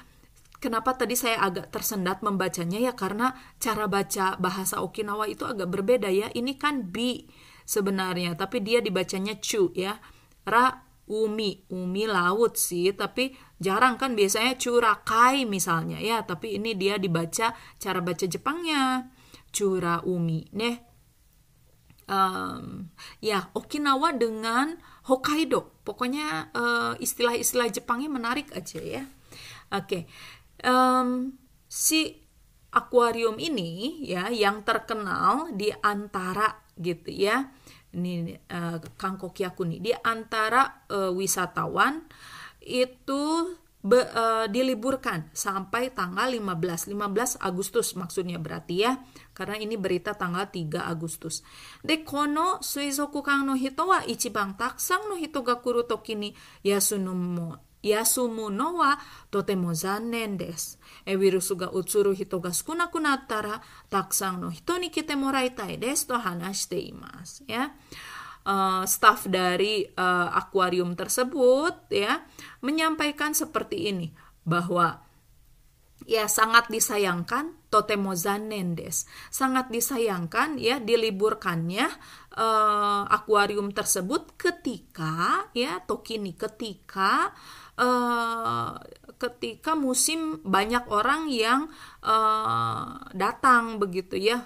[0.58, 6.08] kenapa tadi saya agak tersendat membacanya ya karena cara baca bahasa Okinawa itu agak berbeda
[6.08, 6.32] ya.
[6.32, 7.28] Ini kan bi
[7.65, 9.97] sebenarnya, tapi dia dibacanya chu ya.
[10.45, 17.01] Ra umi, umi laut sih, tapi jarang kan biasanya curakai misalnya ya, tapi ini dia
[17.01, 19.09] dibaca cara baca Jepangnya.
[19.49, 20.45] Cura umi.
[20.53, 20.77] Nih.
[22.05, 24.77] Um, ya, Okinawa dengan
[25.09, 25.81] Hokkaido.
[25.81, 26.49] Pokoknya
[27.01, 29.03] istilah-istilah uh, Jepangnya menarik aja ya.
[29.73, 29.85] Oke.
[29.85, 30.03] Okay.
[30.65, 32.25] Um, si
[32.75, 37.51] akuarium ini ya yang terkenal di antara gitu ya.
[37.95, 39.79] Ini uh, Kangkokiaku nih.
[39.79, 42.03] Di antara uh, wisatawan
[42.59, 48.99] itu be, uh, diliburkan sampai tanggal 15 15 Agustus maksudnya berarti ya.
[49.31, 51.45] Karena ini berita tanggal 3 Agustus.
[51.79, 56.29] De kono suizokukan no hito wa ichibang taksang no hito ga kuru toki ni
[56.67, 58.98] yasunumo 休むのは
[59.30, 60.78] とても残念です。
[61.06, 67.44] ウイルスがうつる人が少なくなったら、たくさんの人に来てもらいたいですと話しています。
[67.48, 67.72] Ya.
[68.40, 72.24] Uh, staf dari uh, akuarium tersebut ya
[72.64, 74.16] menyampaikan seperti ini
[74.48, 75.04] bahwa
[76.08, 79.04] ya sangat disayangkan totemo zannen des.
[79.28, 81.86] Sangat disayangkan ya diliburkannya
[82.34, 87.36] uh, akuarium tersebut ketika ya tokini ketika
[87.79, 88.75] uh,
[89.15, 91.71] ketika musim banyak orang yang
[92.03, 94.43] uh, datang begitu ya.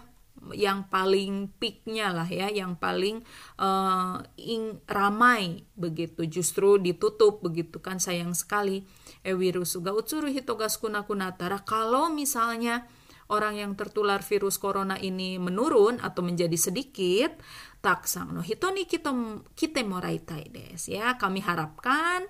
[0.56, 3.28] Yang paling peaknya lah ya yang paling
[3.60, 8.88] uh, ing, ramai begitu justru ditutup begitu kan sayang sekali.
[9.28, 12.88] Ewirusuga utsuru hitogas kuna kunatara kalau misalnya
[13.30, 17.38] orang yang tertular virus corona ini menurun atau menjadi sedikit
[17.80, 19.14] taksang no hitoni kita
[19.54, 21.16] kita moraitai des ya.
[21.16, 22.26] Kami harapkan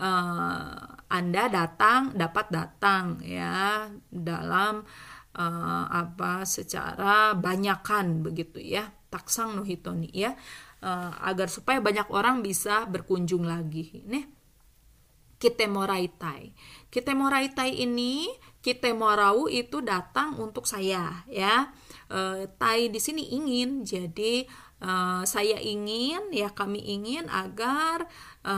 [0.00, 4.86] uh, anda datang dapat datang ya dalam
[5.36, 8.88] uh, apa secara banyakan begitu ya.
[9.10, 10.32] Taksang no hitoni ya.
[10.84, 14.24] Uh, agar supaya banyak orang bisa berkunjung lagi nih.
[15.34, 16.54] Kita moraitai
[16.88, 18.30] kita moraitai ini
[18.64, 21.68] kita morau itu datang untuk saya ya.
[22.08, 24.48] E, tai di sini ingin jadi
[24.80, 24.90] e,
[25.28, 28.08] saya ingin ya kami ingin agar
[28.40, 28.54] e,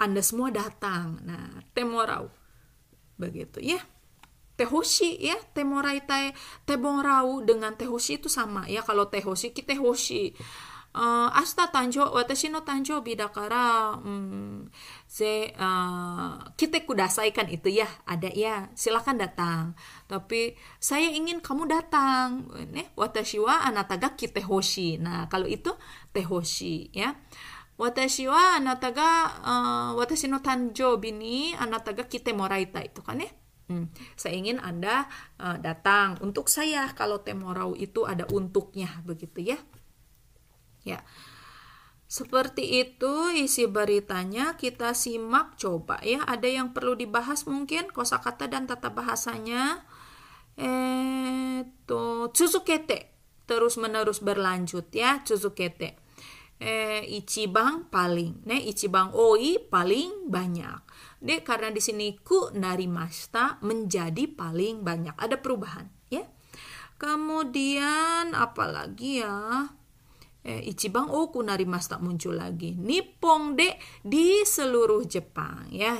[0.00, 1.20] anda semua datang.
[1.28, 2.32] Nah temorau.
[3.20, 3.84] Begitu ya.
[4.56, 5.36] Tehoshi ya.
[5.52, 6.32] Temorai tai
[6.64, 8.80] temorau dengan tehoshi itu sama ya.
[8.80, 10.32] Kalau tehoshi kita tehoshi
[10.97, 14.71] uh, 明日誕生、私の誕生日だから、うん、
[15.09, 19.73] ze, uh, kita kudasai kan itu ya, ada ya, silakan datang.
[20.07, 22.45] Tapi saya ingin kamu datang.
[22.71, 25.01] Nih, watashi wa anata ga kite hoshi.
[25.01, 25.73] Nah, kalau itu
[26.13, 27.17] tehoshi ya.
[27.73, 33.17] Watashi wa anata ga, uh, watashi no tanjobi ni anata ga kite moraitai itu kan
[33.17, 33.29] ya.
[33.63, 33.87] Hmm,
[34.19, 35.07] saya ingin Anda
[35.39, 39.57] uh, datang untuk saya kalau temorau itu ada untuknya begitu ya.
[40.84, 41.02] Ya.
[42.08, 46.24] Seperti itu isi beritanya kita simak coba ya.
[46.24, 49.84] Ada yang perlu dibahas mungkin kosakata dan tata bahasanya.
[50.56, 52.32] Eh, to
[53.48, 56.00] terus menerus berlanjut ya, tsuzukete.
[56.58, 60.82] Eh, ichibang paling, ne ichibang oi paling banyak.
[61.22, 65.14] De karena di sini ku narimashita menjadi paling banyak.
[65.14, 66.26] Ada perubahan ya.
[66.98, 69.77] Kemudian apalagi ya?
[70.43, 72.75] eh, Ichibang Oku Narimasta muncul lagi.
[72.75, 75.95] Nippon de di seluruh Jepang ya.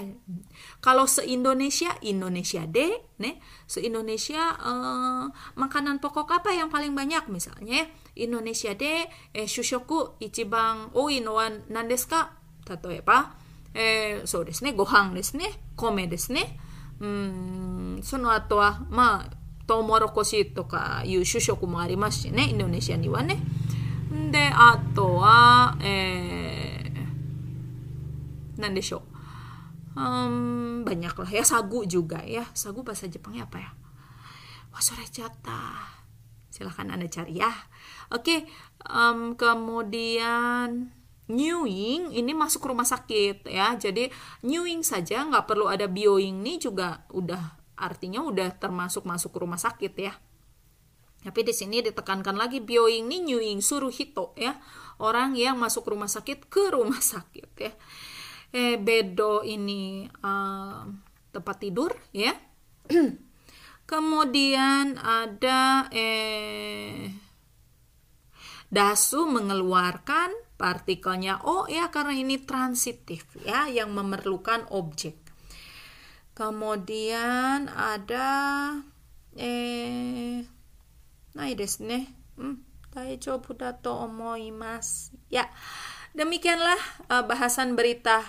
[0.83, 2.91] Kalau se-Indonesia, Indonesia de,
[3.23, 7.87] ne, se-Indonesia eh, makanan pokok apa yang paling banyak misalnya
[8.19, 12.43] Indonesia de eh, shushoku ichibang oi no wa nan desu ka?
[12.63, 13.35] Tatoeba,
[13.75, 16.57] eh, そうですね、ご飯ですね、米ですね。
[17.01, 19.35] うん、その後は、まあ、
[19.67, 23.39] トウモロコシとかいう主食もありますしね、インドネシアにはね。
[24.31, 29.13] で、あとは、えー、なんでしょう。
[29.93, 33.71] Um, banyak lah ya sagu juga ya sagu bahasa Jepangnya apa ya
[34.73, 36.01] wasorechata
[36.49, 37.53] silahkan anda cari ya
[38.09, 38.39] oke okay,
[38.89, 40.89] um, kemudian
[41.29, 44.09] Newing ini masuk rumah sakit ya jadi
[44.41, 49.93] Newing saja nggak perlu ada bioing ini juga udah artinya udah termasuk masuk rumah sakit
[49.93, 50.13] ya
[51.18, 54.54] tapi di sini ditekankan lagi bioing ini Newing suruh hito ya.
[54.98, 57.72] Orang yang masuk rumah sakit ke rumah sakit ya.
[58.54, 60.86] Eh bedo ini uh,
[61.34, 62.34] tempat tidur ya.
[63.90, 67.10] Kemudian ada eh
[68.70, 71.42] dasu mengeluarkan partikelnya.
[71.42, 75.18] O ya karena ini transitif ya yang memerlukan objek.
[76.38, 78.30] Kemudian ada
[79.34, 80.57] eh
[81.38, 82.56] nah desu ne hmm,
[82.90, 85.46] daijoubu da to omoimasu ya
[86.18, 88.26] demikianlah uh, bahasan berita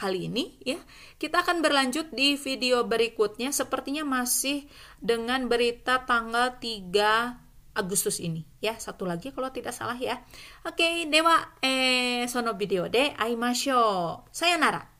[0.00, 0.80] kali ini ya.
[1.20, 4.64] Kita akan berlanjut di video berikutnya sepertinya masih
[5.04, 8.80] dengan berita tanggal 3 Agustus ini ya.
[8.80, 10.24] Satu lagi kalau tidak salah ya.
[10.64, 14.24] Oke, dewa eh sono video de aimashou.
[14.32, 14.99] Sayonara.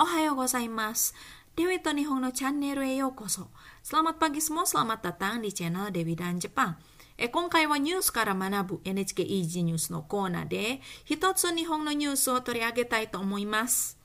[0.00, 1.12] おはようございます。
[1.54, 3.52] Dewi to Nihong no channel e yokoso.
[3.84, 6.80] Selamat pagi semua, selamat datang di channel Dewi dan Jepang.
[7.18, 14.00] え今回はニュースから学ぶ NHK イージーニュースのコーナーで一つ日本のニュースを取り上げたいと思います。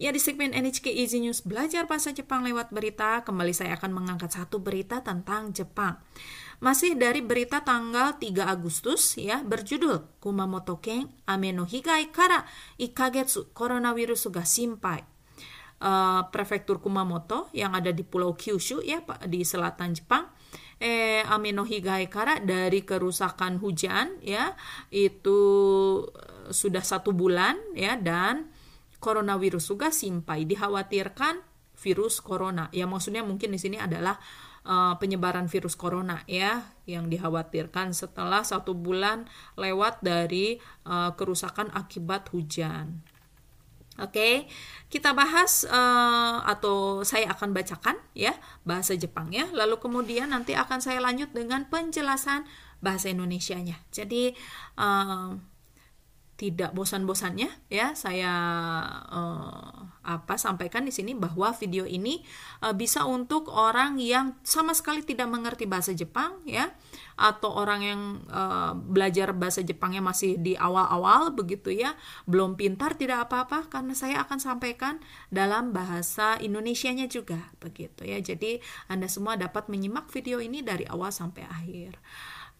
[0.00, 4.32] Ya di segmen NHK Easy News belajar bahasa Jepang lewat berita, kembali saya akan mengangkat
[4.32, 6.00] satu berita tentang Jepang.
[6.56, 12.48] Masih dari berita tanggal 3 Agustus ya berjudul Kumamoto Ken Ame no Higai kara
[12.80, 15.04] 1 kagetsu Coronavirus ga Simpai.
[15.85, 20.25] Uh, prefektur Kumamoto yang ada di Pulau Kyushu ya di selatan Jepang.
[20.81, 24.57] Eh ame no higai kara dari kerusakan hujan ya
[24.89, 25.37] itu
[26.09, 28.49] uh, sudah satu bulan ya dan
[28.97, 30.49] coronavirus juga simpai.
[30.49, 31.45] Dikhawatirkan
[31.77, 32.65] virus corona.
[32.73, 34.17] Ya maksudnya mungkin di sini adalah
[34.65, 40.57] uh, penyebaran virus corona ya yang dikhawatirkan setelah satu bulan lewat dari
[40.89, 43.05] uh, kerusakan akibat hujan.
[43.95, 44.33] Oke, okay,
[44.91, 48.35] kita bahas uh, atau saya akan bacakan ya
[48.67, 52.43] bahasa Jepangnya, lalu kemudian nanti akan saya lanjut dengan penjelasan
[52.83, 53.79] bahasa Indonesianya.
[53.95, 54.35] Jadi
[54.75, 55.39] uh,
[56.35, 58.31] tidak bosan-bosannya ya saya
[59.07, 62.21] uh, apa sampaikan di sini bahwa video ini
[62.61, 66.75] uh, bisa untuk orang yang sama sekali tidak mengerti bahasa Jepang ya
[67.15, 71.95] atau orang yang uh, belajar bahasa Jepangnya masih di awal-awal begitu ya
[72.27, 74.99] belum pintar tidak apa-apa karena saya akan sampaikan
[75.31, 78.59] dalam bahasa Indonesianya juga begitu ya jadi
[78.91, 81.95] Anda semua dapat menyimak video ini dari awal sampai akhir.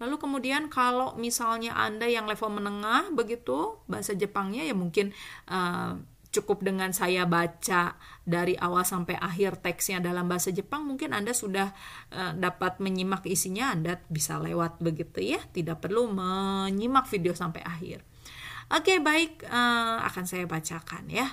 [0.00, 5.12] Lalu kemudian kalau misalnya Anda yang level menengah begitu bahasa Jepangnya ya mungkin
[5.44, 6.00] uh,
[6.30, 11.74] cukup dengan saya baca dari awal sampai akhir teksnya dalam bahasa Jepang mungkin Anda sudah
[12.14, 18.06] uh, dapat menyimak isinya Anda bisa lewat begitu ya tidak perlu menyimak video sampai akhir
[18.70, 21.26] Oke baik uh, akan saya bacakan ya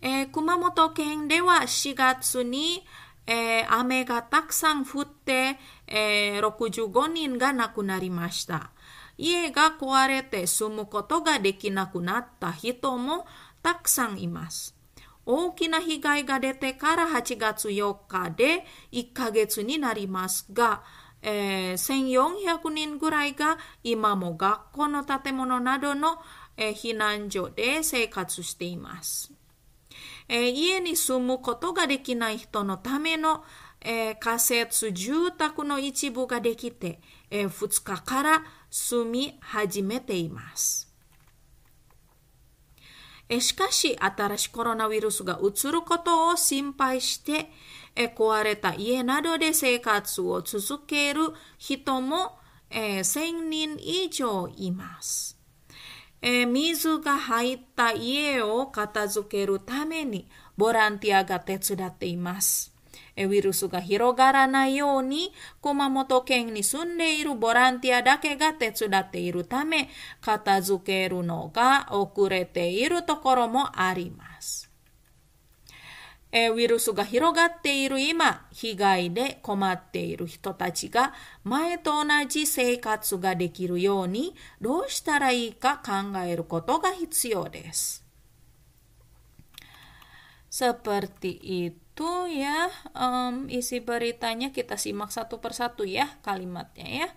[0.00, 2.80] eh, Kumamoto ken dewa 4月に
[3.30, 5.56] えー、雨がたくさん降って、
[5.87, 8.71] えー、65人が亡くなりました。
[9.17, 13.25] 家が壊れて住むことができなくなった人も
[13.61, 14.75] たくさんいます。
[15.25, 20.83] 大きな被害が出てから8月4日で1ヶ月になりますが、
[21.21, 26.19] えー、1400人ぐらいが今も学校の建物などの、
[26.57, 29.33] えー、避難所で生活しています。
[30.27, 33.43] えー、家に住むことができない人のための、
[33.87, 40.91] えー、仮設住宅の一部ができて、えー、2日から住み始めています。
[43.29, 47.49] えしかし、新しいコロナウイルスが移ることを心配して、
[47.95, 52.37] え壊れた家などで生活を続ける人も、
[52.69, 55.39] え1000人以上います。
[56.21, 60.27] えー、水が入った家を片付けるために
[60.57, 62.74] ボランティアが手伝っています。
[63.17, 69.89] ウイルスが広がらないように熊本県に住んでいるボランティアだけが手伝っているため
[70.19, 74.69] 片付けるのが遅れているところもあります。
[76.37, 81.13] えウイルスが広がっている今、被害で困っている人たちが
[81.45, 88.03] 前と同じ生活ができるようにどうしたらいいか考えることが必要です。
[90.51, 91.84] Seperti itu
[92.27, 97.09] ya um, isi beritanya kita simak satu persatu ya kalimatnya ya.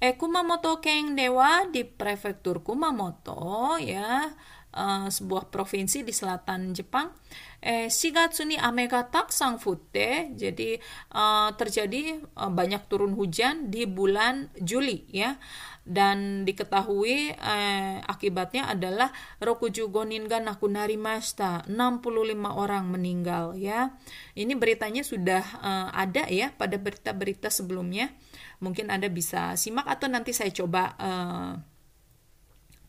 [0.00, 4.32] Eh, Kumamoto Keng Dewa di prefektur Kumamoto ya
[4.72, 7.12] uh, sebuah provinsi di selatan Jepang.
[7.60, 10.80] Eh, shigatsu ni ame ga taksang futte, jadi
[11.12, 15.36] uh, terjadi uh, banyak turun hujan di bulan Juli ya.
[15.80, 19.10] Dan diketahui eh, akibatnya adalah
[19.40, 23.96] Rokuju Gonin ga nakunarimashita, 65 orang meninggal ya.
[24.36, 28.12] Ini beritanya sudah uh, ada ya pada berita-berita sebelumnya.
[28.60, 31.52] Mungkin Anda bisa simak atau nanti saya coba uh,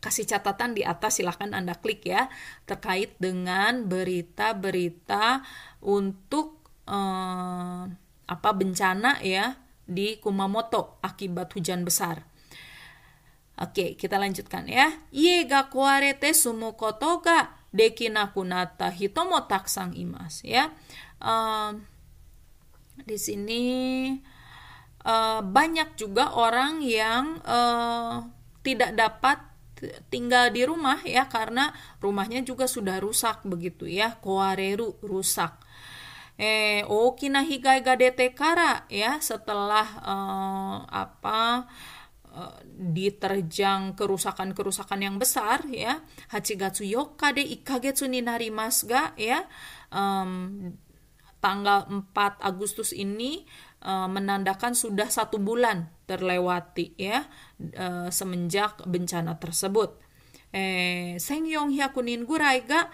[0.02, 2.26] kasih catatan di atas silahkan Anda klik ya
[2.66, 5.46] terkait dengan berita-berita
[5.78, 6.58] untuk
[6.90, 7.82] eh,
[8.26, 9.54] apa bencana ya
[9.86, 12.26] di Kumamoto akibat hujan besar.
[13.60, 14.88] Oke, kita lanjutkan ya.
[15.12, 20.72] Ie ga kuarete sumu koto ga dekinaku nata hitomo taksang imas ya.
[21.22, 21.76] Uh,
[23.04, 23.62] di sini
[25.04, 28.24] uh, banyak juga orang yang uh,
[28.62, 29.52] tidak dapat
[30.08, 35.58] tinggal di rumah ya karena rumahnya juga sudah rusak begitu ya koareru rusak
[36.40, 41.58] eh okina higai gadete kara ya setelah eh, apa eh,
[42.72, 46.00] diterjang kerusakan-kerusakan yang besar ya
[46.32, 49.44] hachigatsu yoka de ikagetsu ni narimasu ga ya
[49.92, 50.72] um,
[51.42, 53.42] tanggal 4 Agustus ini
[53.82, 57.26] uh, menandakan sudah satu bulan terlewati ya
[57.74, 59.98] uh, semenjak bencana tersebut.
[60.52, 62.86] Eh, Sengyong Hyakunin Gurai ga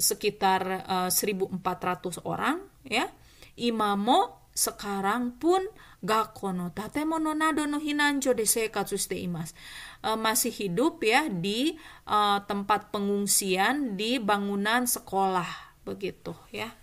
[0.00, 3.06] sekitar uh, eh, 1.400 orang ya.
[3.60, 5.64] Imamo sekarang pun
[6.04, 9.56] gakono tatemono nado no hinanjo de seikatsu shite imasu.
[10.02, 15.48] Uh, masih hidup ya di uh, tempat pengungsian di bangunan sekolah
[15.88, 16.81] begitu ya.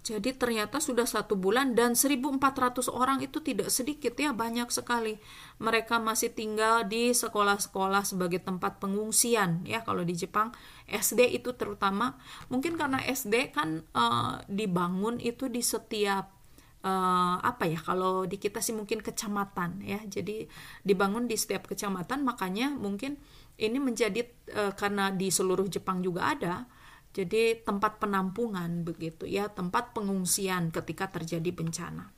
[0.00, 2.40] Jadi ternyata sudah satu bulan dan 1.400
[2.88, 5.20] orang itu tidak sedikit ya, banyak sekali.
[5.60, 10.56] Mereka masih tinggal di sekolah-sekolah sebagai tempat pengungsian ya kalau di Jepang
[10.88, 12.16] SD itu terutama
[12.48, 16.32] mungkin karena SD kan uh, dibangun itu di setiap
[16.80, 20.00] uh, apa ya kalau di kita sih mungkin kecamatan ya.
[20.08, 20.48] Jadi
[20.80, 23.20] dibangun di setiap kecamatan makanya mungkin
[23.60, 24.24] ini menjadi
[24.56, 26.64] uh, karena di seluruh Jepang juga ada
[27.10, 32.14] jadi tempat penampungan begitu ya, tempat pengungsian ketika terjadi bencana.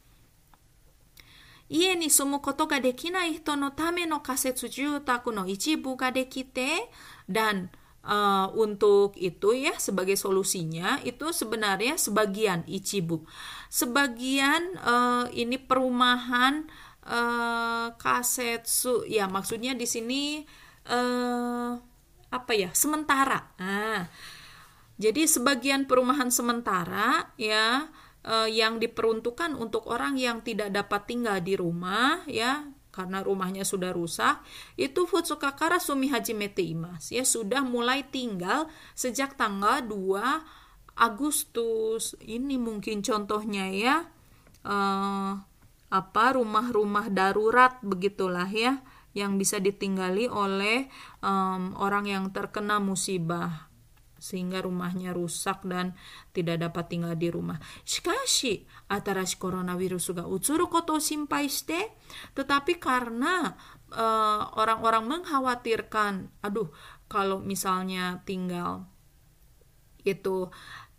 [1.72, 6.12] Ie ni sumu koto ga dekinai hito no tame no kasetsu jutaku no ichibu ga
[6.12, 6.93] dekite
[7.24, 7.72] dan
[8.05, 13.24] uh, untuk itu ya sebagai solusinya itu sebenarnya sebagian ichibu.
[13.72, 16.68] Sebagian uh, ini perumahan
[17.09, 20.45] uh, kasetsu ya maksudnya di sini
[20.93, 21.80] uh,
[22.32, 23.49] apa ya sementara.
[23.57, 24.12] Nah,
[25.03, 27.90] jadi sebagian perumahan sementara ya
[28.22, 33.90] eh, yang diperuntukkan untuk orang yang tidak dapat tinggal di rumah ya karena rumahnya sudah
[33.90, 34.38] rusak
[34.78, 42.12] itu Futsukakara Sumi Hajimete Imas ya sudah mulai tinggal sejak tanggal 2 Agustus.
[42.20, 43.96] Ini mungkin contohnya ya
[44.62, 45.32] eh,
[45.92, 48.80] apa rumah-rumah darurat begitulah ya
[49.12, 50.88] yang bisa ditinggali oleh
[51.20, 53.71] um, orang yang terkena musibah
[54.22, 55.98] sehingga rumahnya rusak dan
[56.30, 57.58] tidak dapat tinggal di rumah.
[57.82, 61.98] Shikashi, atarashi coronavirus ga utsuru koto simpai shite,
[62.38, 63.58] tetapi karena
[63.90, 66.70] uh, orang-orang mengkhawatirkan, aduh,
[67.10, 68.86] kalau misalnya tinggal
[70.06, 70.46] itu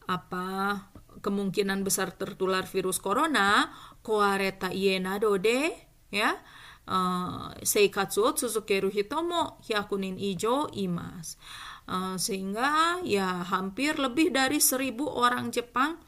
[0.03, 0.80] apa
[1.24, 3.71] kemungkinan besar tertular virus corona,
[4.03, 5.71] koareta ienado de,
[6.11, 6.43] ya,
[6.88, 11.39] uh, seikatsu o tsuzukeru hito mo 100 nin ijo imasu.
[11.84, 16.00] Uh, sehingga ya hampir lebih dari seribu orang Jepang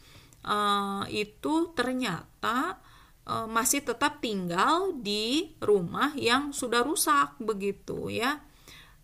[0.48, 2.80] uh, itu ternyata
[3.28, 8.40] uh, masih tetap tinggal di rumah yang sudah rusak begitu ya.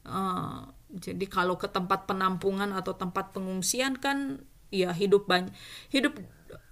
[0.07, 5.51] Uh, jadi kalau ke tempat penampungan atau tempat pengungsian kan ya hidup banyak
[5.91, 6.15] hidup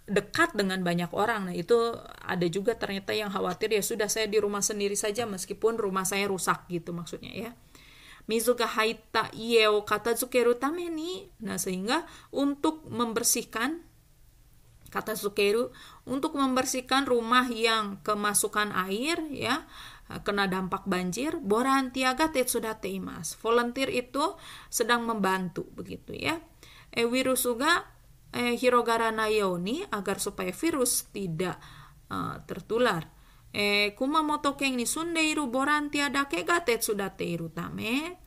[0.10, 1.52] dekat dengan banyak orang.
[1.52, 1.94] Nah, itu
[2.26, 6.26] ada juga ternyata yang khawatir ya sudah saya di rumah sendiri saja meskipun rumah saya
[6.26, 7.52] rusak gitu maksudnya ya.
[8.30, 11.26] Mizu ga haita ie o katazukeru tame ni.
[11.42, 13.90] Nah, sehingga untuk membersihkan
[14.90, 15.70] kata Zukeru
[16.10, 19.70] untuk membersihkan rumah yang kemasukan air ya
[20.26, 24.34] kena dampak banjir boran tiaga tetsudate imas volunteer itu
[24.74, 26.42] sedang membantu begitu ya.
[26.90, 27.86] E virus juga
[28.34, 31.62] e, hirogara nayoni agar supaya virus tidak
[32.10, 33.06] uh, tertular
[33.50, 38.18] e kumamoto ken ni sundeiru boran tiada kega tetsudate iru tame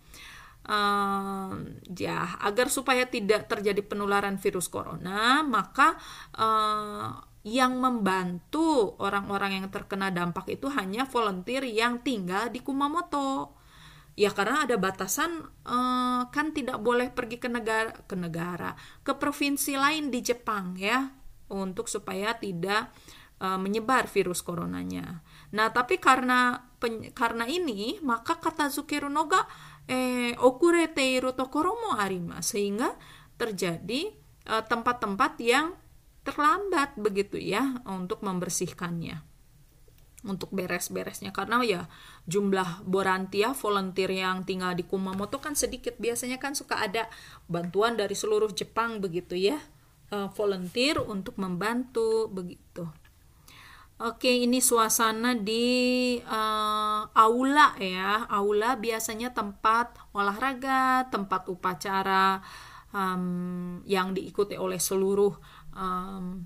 [0.67, 1.55] uh,
[1.95, 5.95] ya agar supaya tidak terjadi penularan virus corona maka
[6.39, 13.59] uh, yang membantu orang-orang yang terkena dampak itu hanya volunteer yang tinggal di Kumamoto.
[14.15, 19.73] Ya karena ada batasan uh, kan tidak boleh pergi ke negara ke negara ke provinsi
[19.73, 21.17] lain di Jepang ya
[21.49, 22.93] untuk supaya tidak
[23.43, 25.27] menyebar virus coronanya.
[25.51, 26.71] Nah, tapi karena
[27.15, 29.47] karena ini maka kata Zukiru Noga
[29.91, 32.95] eh, okurete iru tokoro mo arima sehingga
[33.35, 34.15] terjadi
[34.47, 35.75] eh, tempat-tempat yang
[36.23, 39.33] terlambat begitu ya untuk membersihkannya
[40.23, 41.35] untuk beres-beresnya.
[41.35, 41.91] Karena ya
[42.31, 45.99] jumlah borantia volunteer yang tinggal di Kumamoto kan sedikit.
[45.99, 47.11] Biasanya kan suka ada
[47.51, 49.59] bantuan dari seluruh Jepang begitu ya
[50.15, 52.87] uh, volunteer untuk membantu begitu
[54.03, 58.27] Oke, ini suasana di uh, aula ya.
[58.27, 62.43] Aula biasanya tempat olahraga, tempat upacara
[62.91, 65.39] um, yang diikuti oleh seluruh
[65.79, 66.43] um,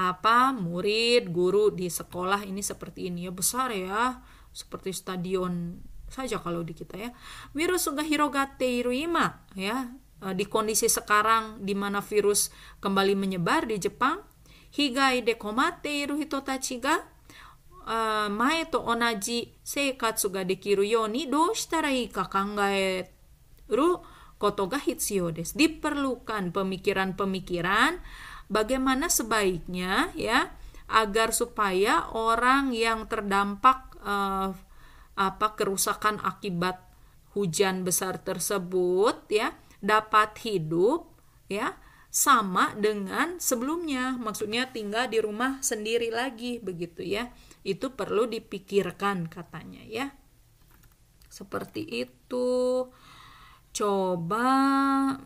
[0.00, 5.76] apa murid, guru di sekolah ini seperti ini ya besar ya, seperti stadion
[6.08, 7.10] saja kalau di kita ya.
[7.52, 9.92] Virus suga hirogate iruima ya.
[10.24, 12.48] Uh, di kondisi sekarang di mana virus
[12.80, 14.35] kembali menyebar di Jepang
[14.75, 17.03] 被害で困っている人たちが
[17.85, 23.11] あ前と同じ生活ができるようにどうしたらいいか考え
[23.69, 23.97] る
[24.37, 25.57] ことが必要です。
[25.57, 28.01] Diperlukan pemikiran-pemikiran
[28.49, 30.51] bagaimana sebaiknya ya
[30.91, 34.51] agar supaya orang yang terdampak uh,
[35.15, 36.83] apa kerusakan akibat
[37.31, 41.07] hujan besar tersebut ya dapat hidup
[41.47, 41.79] ya
[42.16, 47.28] sama dengan sebelumnya, maksudnya tinggal di rumah sendiri lagi begitu ya.
[47.60, 50.16] Itu perlu dipikirkan katanya ya.
[51.28, 52.88] Seperti itu.
[53.76, 54.48] Coba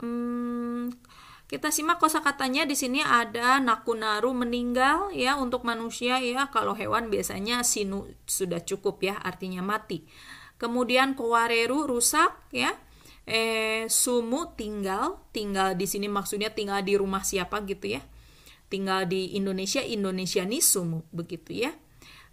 [0.03, 0.91] hmm,
[1.47, 6.51] kita simak kosakatanya di sini ada nakunaru meninggal ya untuk manusia ya.
[6.51, 10.11] Kalau hewan biasanya sinu sudah cukup ya, artinya mati.
[10.59, 12.74] Kemudian kowareru rusak ya
[13.31, 18.03] eh sumu tinggal tinggal di sini maksudnya tinggal di rumah siapa gitu ya.
[18.66, 21.70] Tinggal di Indonesia Indonesia nih sumu begitu ya.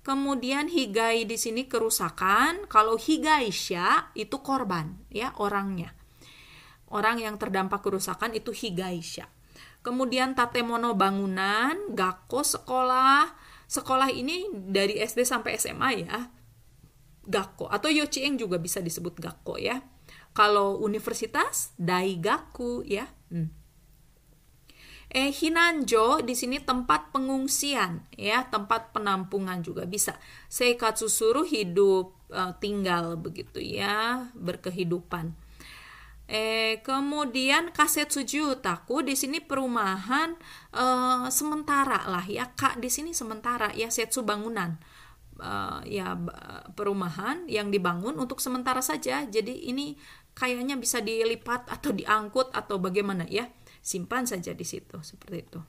[0.02, 2.66] Kemudian higai di sini kerusakan.
[2.66, 5.94] Kalau higaisha itu korban ya orangnya.
[6.90, 9.30] Orang yang terdampak kerusakan itu higaisha
[9.88, 13.32] kemudian tatemono bangunan gakko sekolah.
[13.72, 16.28] Sekolah ini dari SD sampai SMA ya
[17.24, 17.72] gakko.
[17.72, 19.80] Atau yochieng juga bisa disebut gakko ya
[20.38, 23.10] kalau universitas daigaku ya.
[23.34, 23.50] Hmm.
[25.10, 30.14] Eh Hinanjo di sini tempat pengungsian ya, tempat penampungan juga bisa.
[30.46, 35.34] Seikatsu suruh hidup uh, tinggal begitu ya, berkehidupan.
[36.28, 40.38] Eh kemudian kaset suju taku di sini perumahan
[40.76, 44.76] uh, sementara lah ya kak di sini sementara ya setsu bangunan
[45.40, 46.18] uh, ya
[46.74, 49.98] perumahan yang dibangun untuk sementara saja jadi ini
[50.38, 53.50] kayaknya bisa dilipat atau diangkut atau bagaimana ya.
[53.82, 55.60] Simpan saja di situ seperti itu.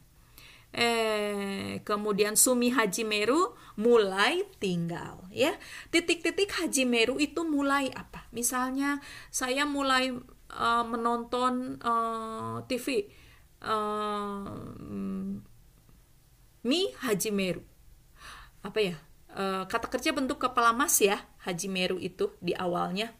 [0.69, 5.57] Eh kemudian Sumi Haji Meru mulai tinggal ya.
[5.89, 8.29] Titik-titik Haji Meru itu mulai apa?
[8.37, 9.01] Misalnya
[9.33, 10.13] saya mulai
[10.53, 13.09] uh, menonton uh, eh, TV
[13.65, 14.53] uh,
[16.69, 17.65] Mi Haji Meru
[18.61, 18.97] apa ya?
[19.29, 23.15] Uh, kata kerja bentuk kepala mas ya Haji Meru itu di awalnya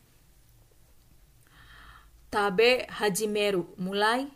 [2.29, 4.29] tabe hajimeru mulai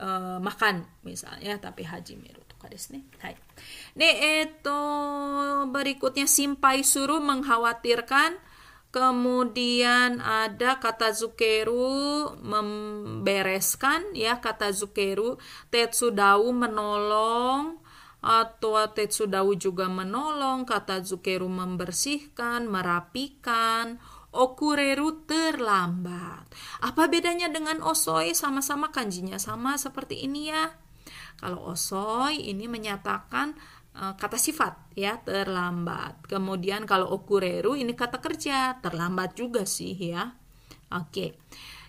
[0.00, 2.44] uh, makan misalnya tapi hajimeru
[5.68, 8.40] berikutnya simpai suruh mengkhawatirkan
[8.94, 15.34] Kemudian ada kata zukeru membereskan ya kata zukeru
[15.66, 17.82] tetsudau menolong
[18.22, 20.62] atau tetsudau juga menolong.
[20.62, 23.98] Kata zukeru membersihkan merapikan
[24.34, 26.50] okureru terlambat.
[26.82, 28.34] Apa bedanya dengan osoi?
[28.34, 30.74] Sama-sama kanjinya sama seperti ini ya.
[31.38, 33.54] Kalau osoi ini menyatakan
[33.94, 36.26] uh, kata sifat ya, terlambat.
[36.26, 40.34] Kemudian kalau okureru ini kata kerja, terlambat juga sih ya.
[40.90, 41.08] Oke.
[41.08, 41.30] Okay.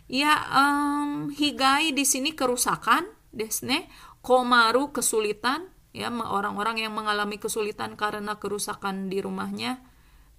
[0.06, 3.90] Ya, um, higai di sini kerusakan, desne.
[4.26, 9.80] komaru kesulitan ya orang-orang yang mengalami kesulitan karena kerusakan di rumahnya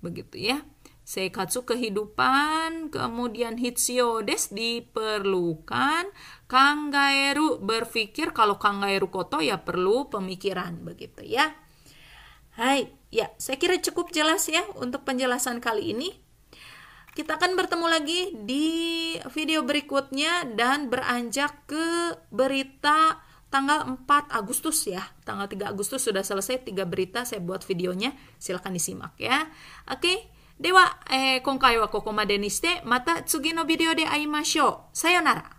[0.04, 0.60] begitu ya
[1.06, 6.10] seikatsu kehidupan kemudian hitsiodes diperlukan
[6.50, 11.54] kangaeru berpikir kalau kangaeru koto ya perlu pemikiran begitu ya
[12.58, 16.10] Hai ya saya kira cukup jelas ya untuk penjelasan kali ini
[17.16, 18.68] kita akan bertemu lagi di
[19.32, 25.00] video berikutnya dan beranjak ke berita tanggal 4 Agustus ya.
[25.24, 28.12] Tanggal 3 Agustus sudah selesai tiga berita saya buat videonya.
[28.36, 29.48] Silahkan disimak ya.
[29.88, 30.35] Oke.
[30.58, 34.80] では、えー、今回はここまでにして、また次のビデオで会いましょう。
[34.94, 35.50] さよなら。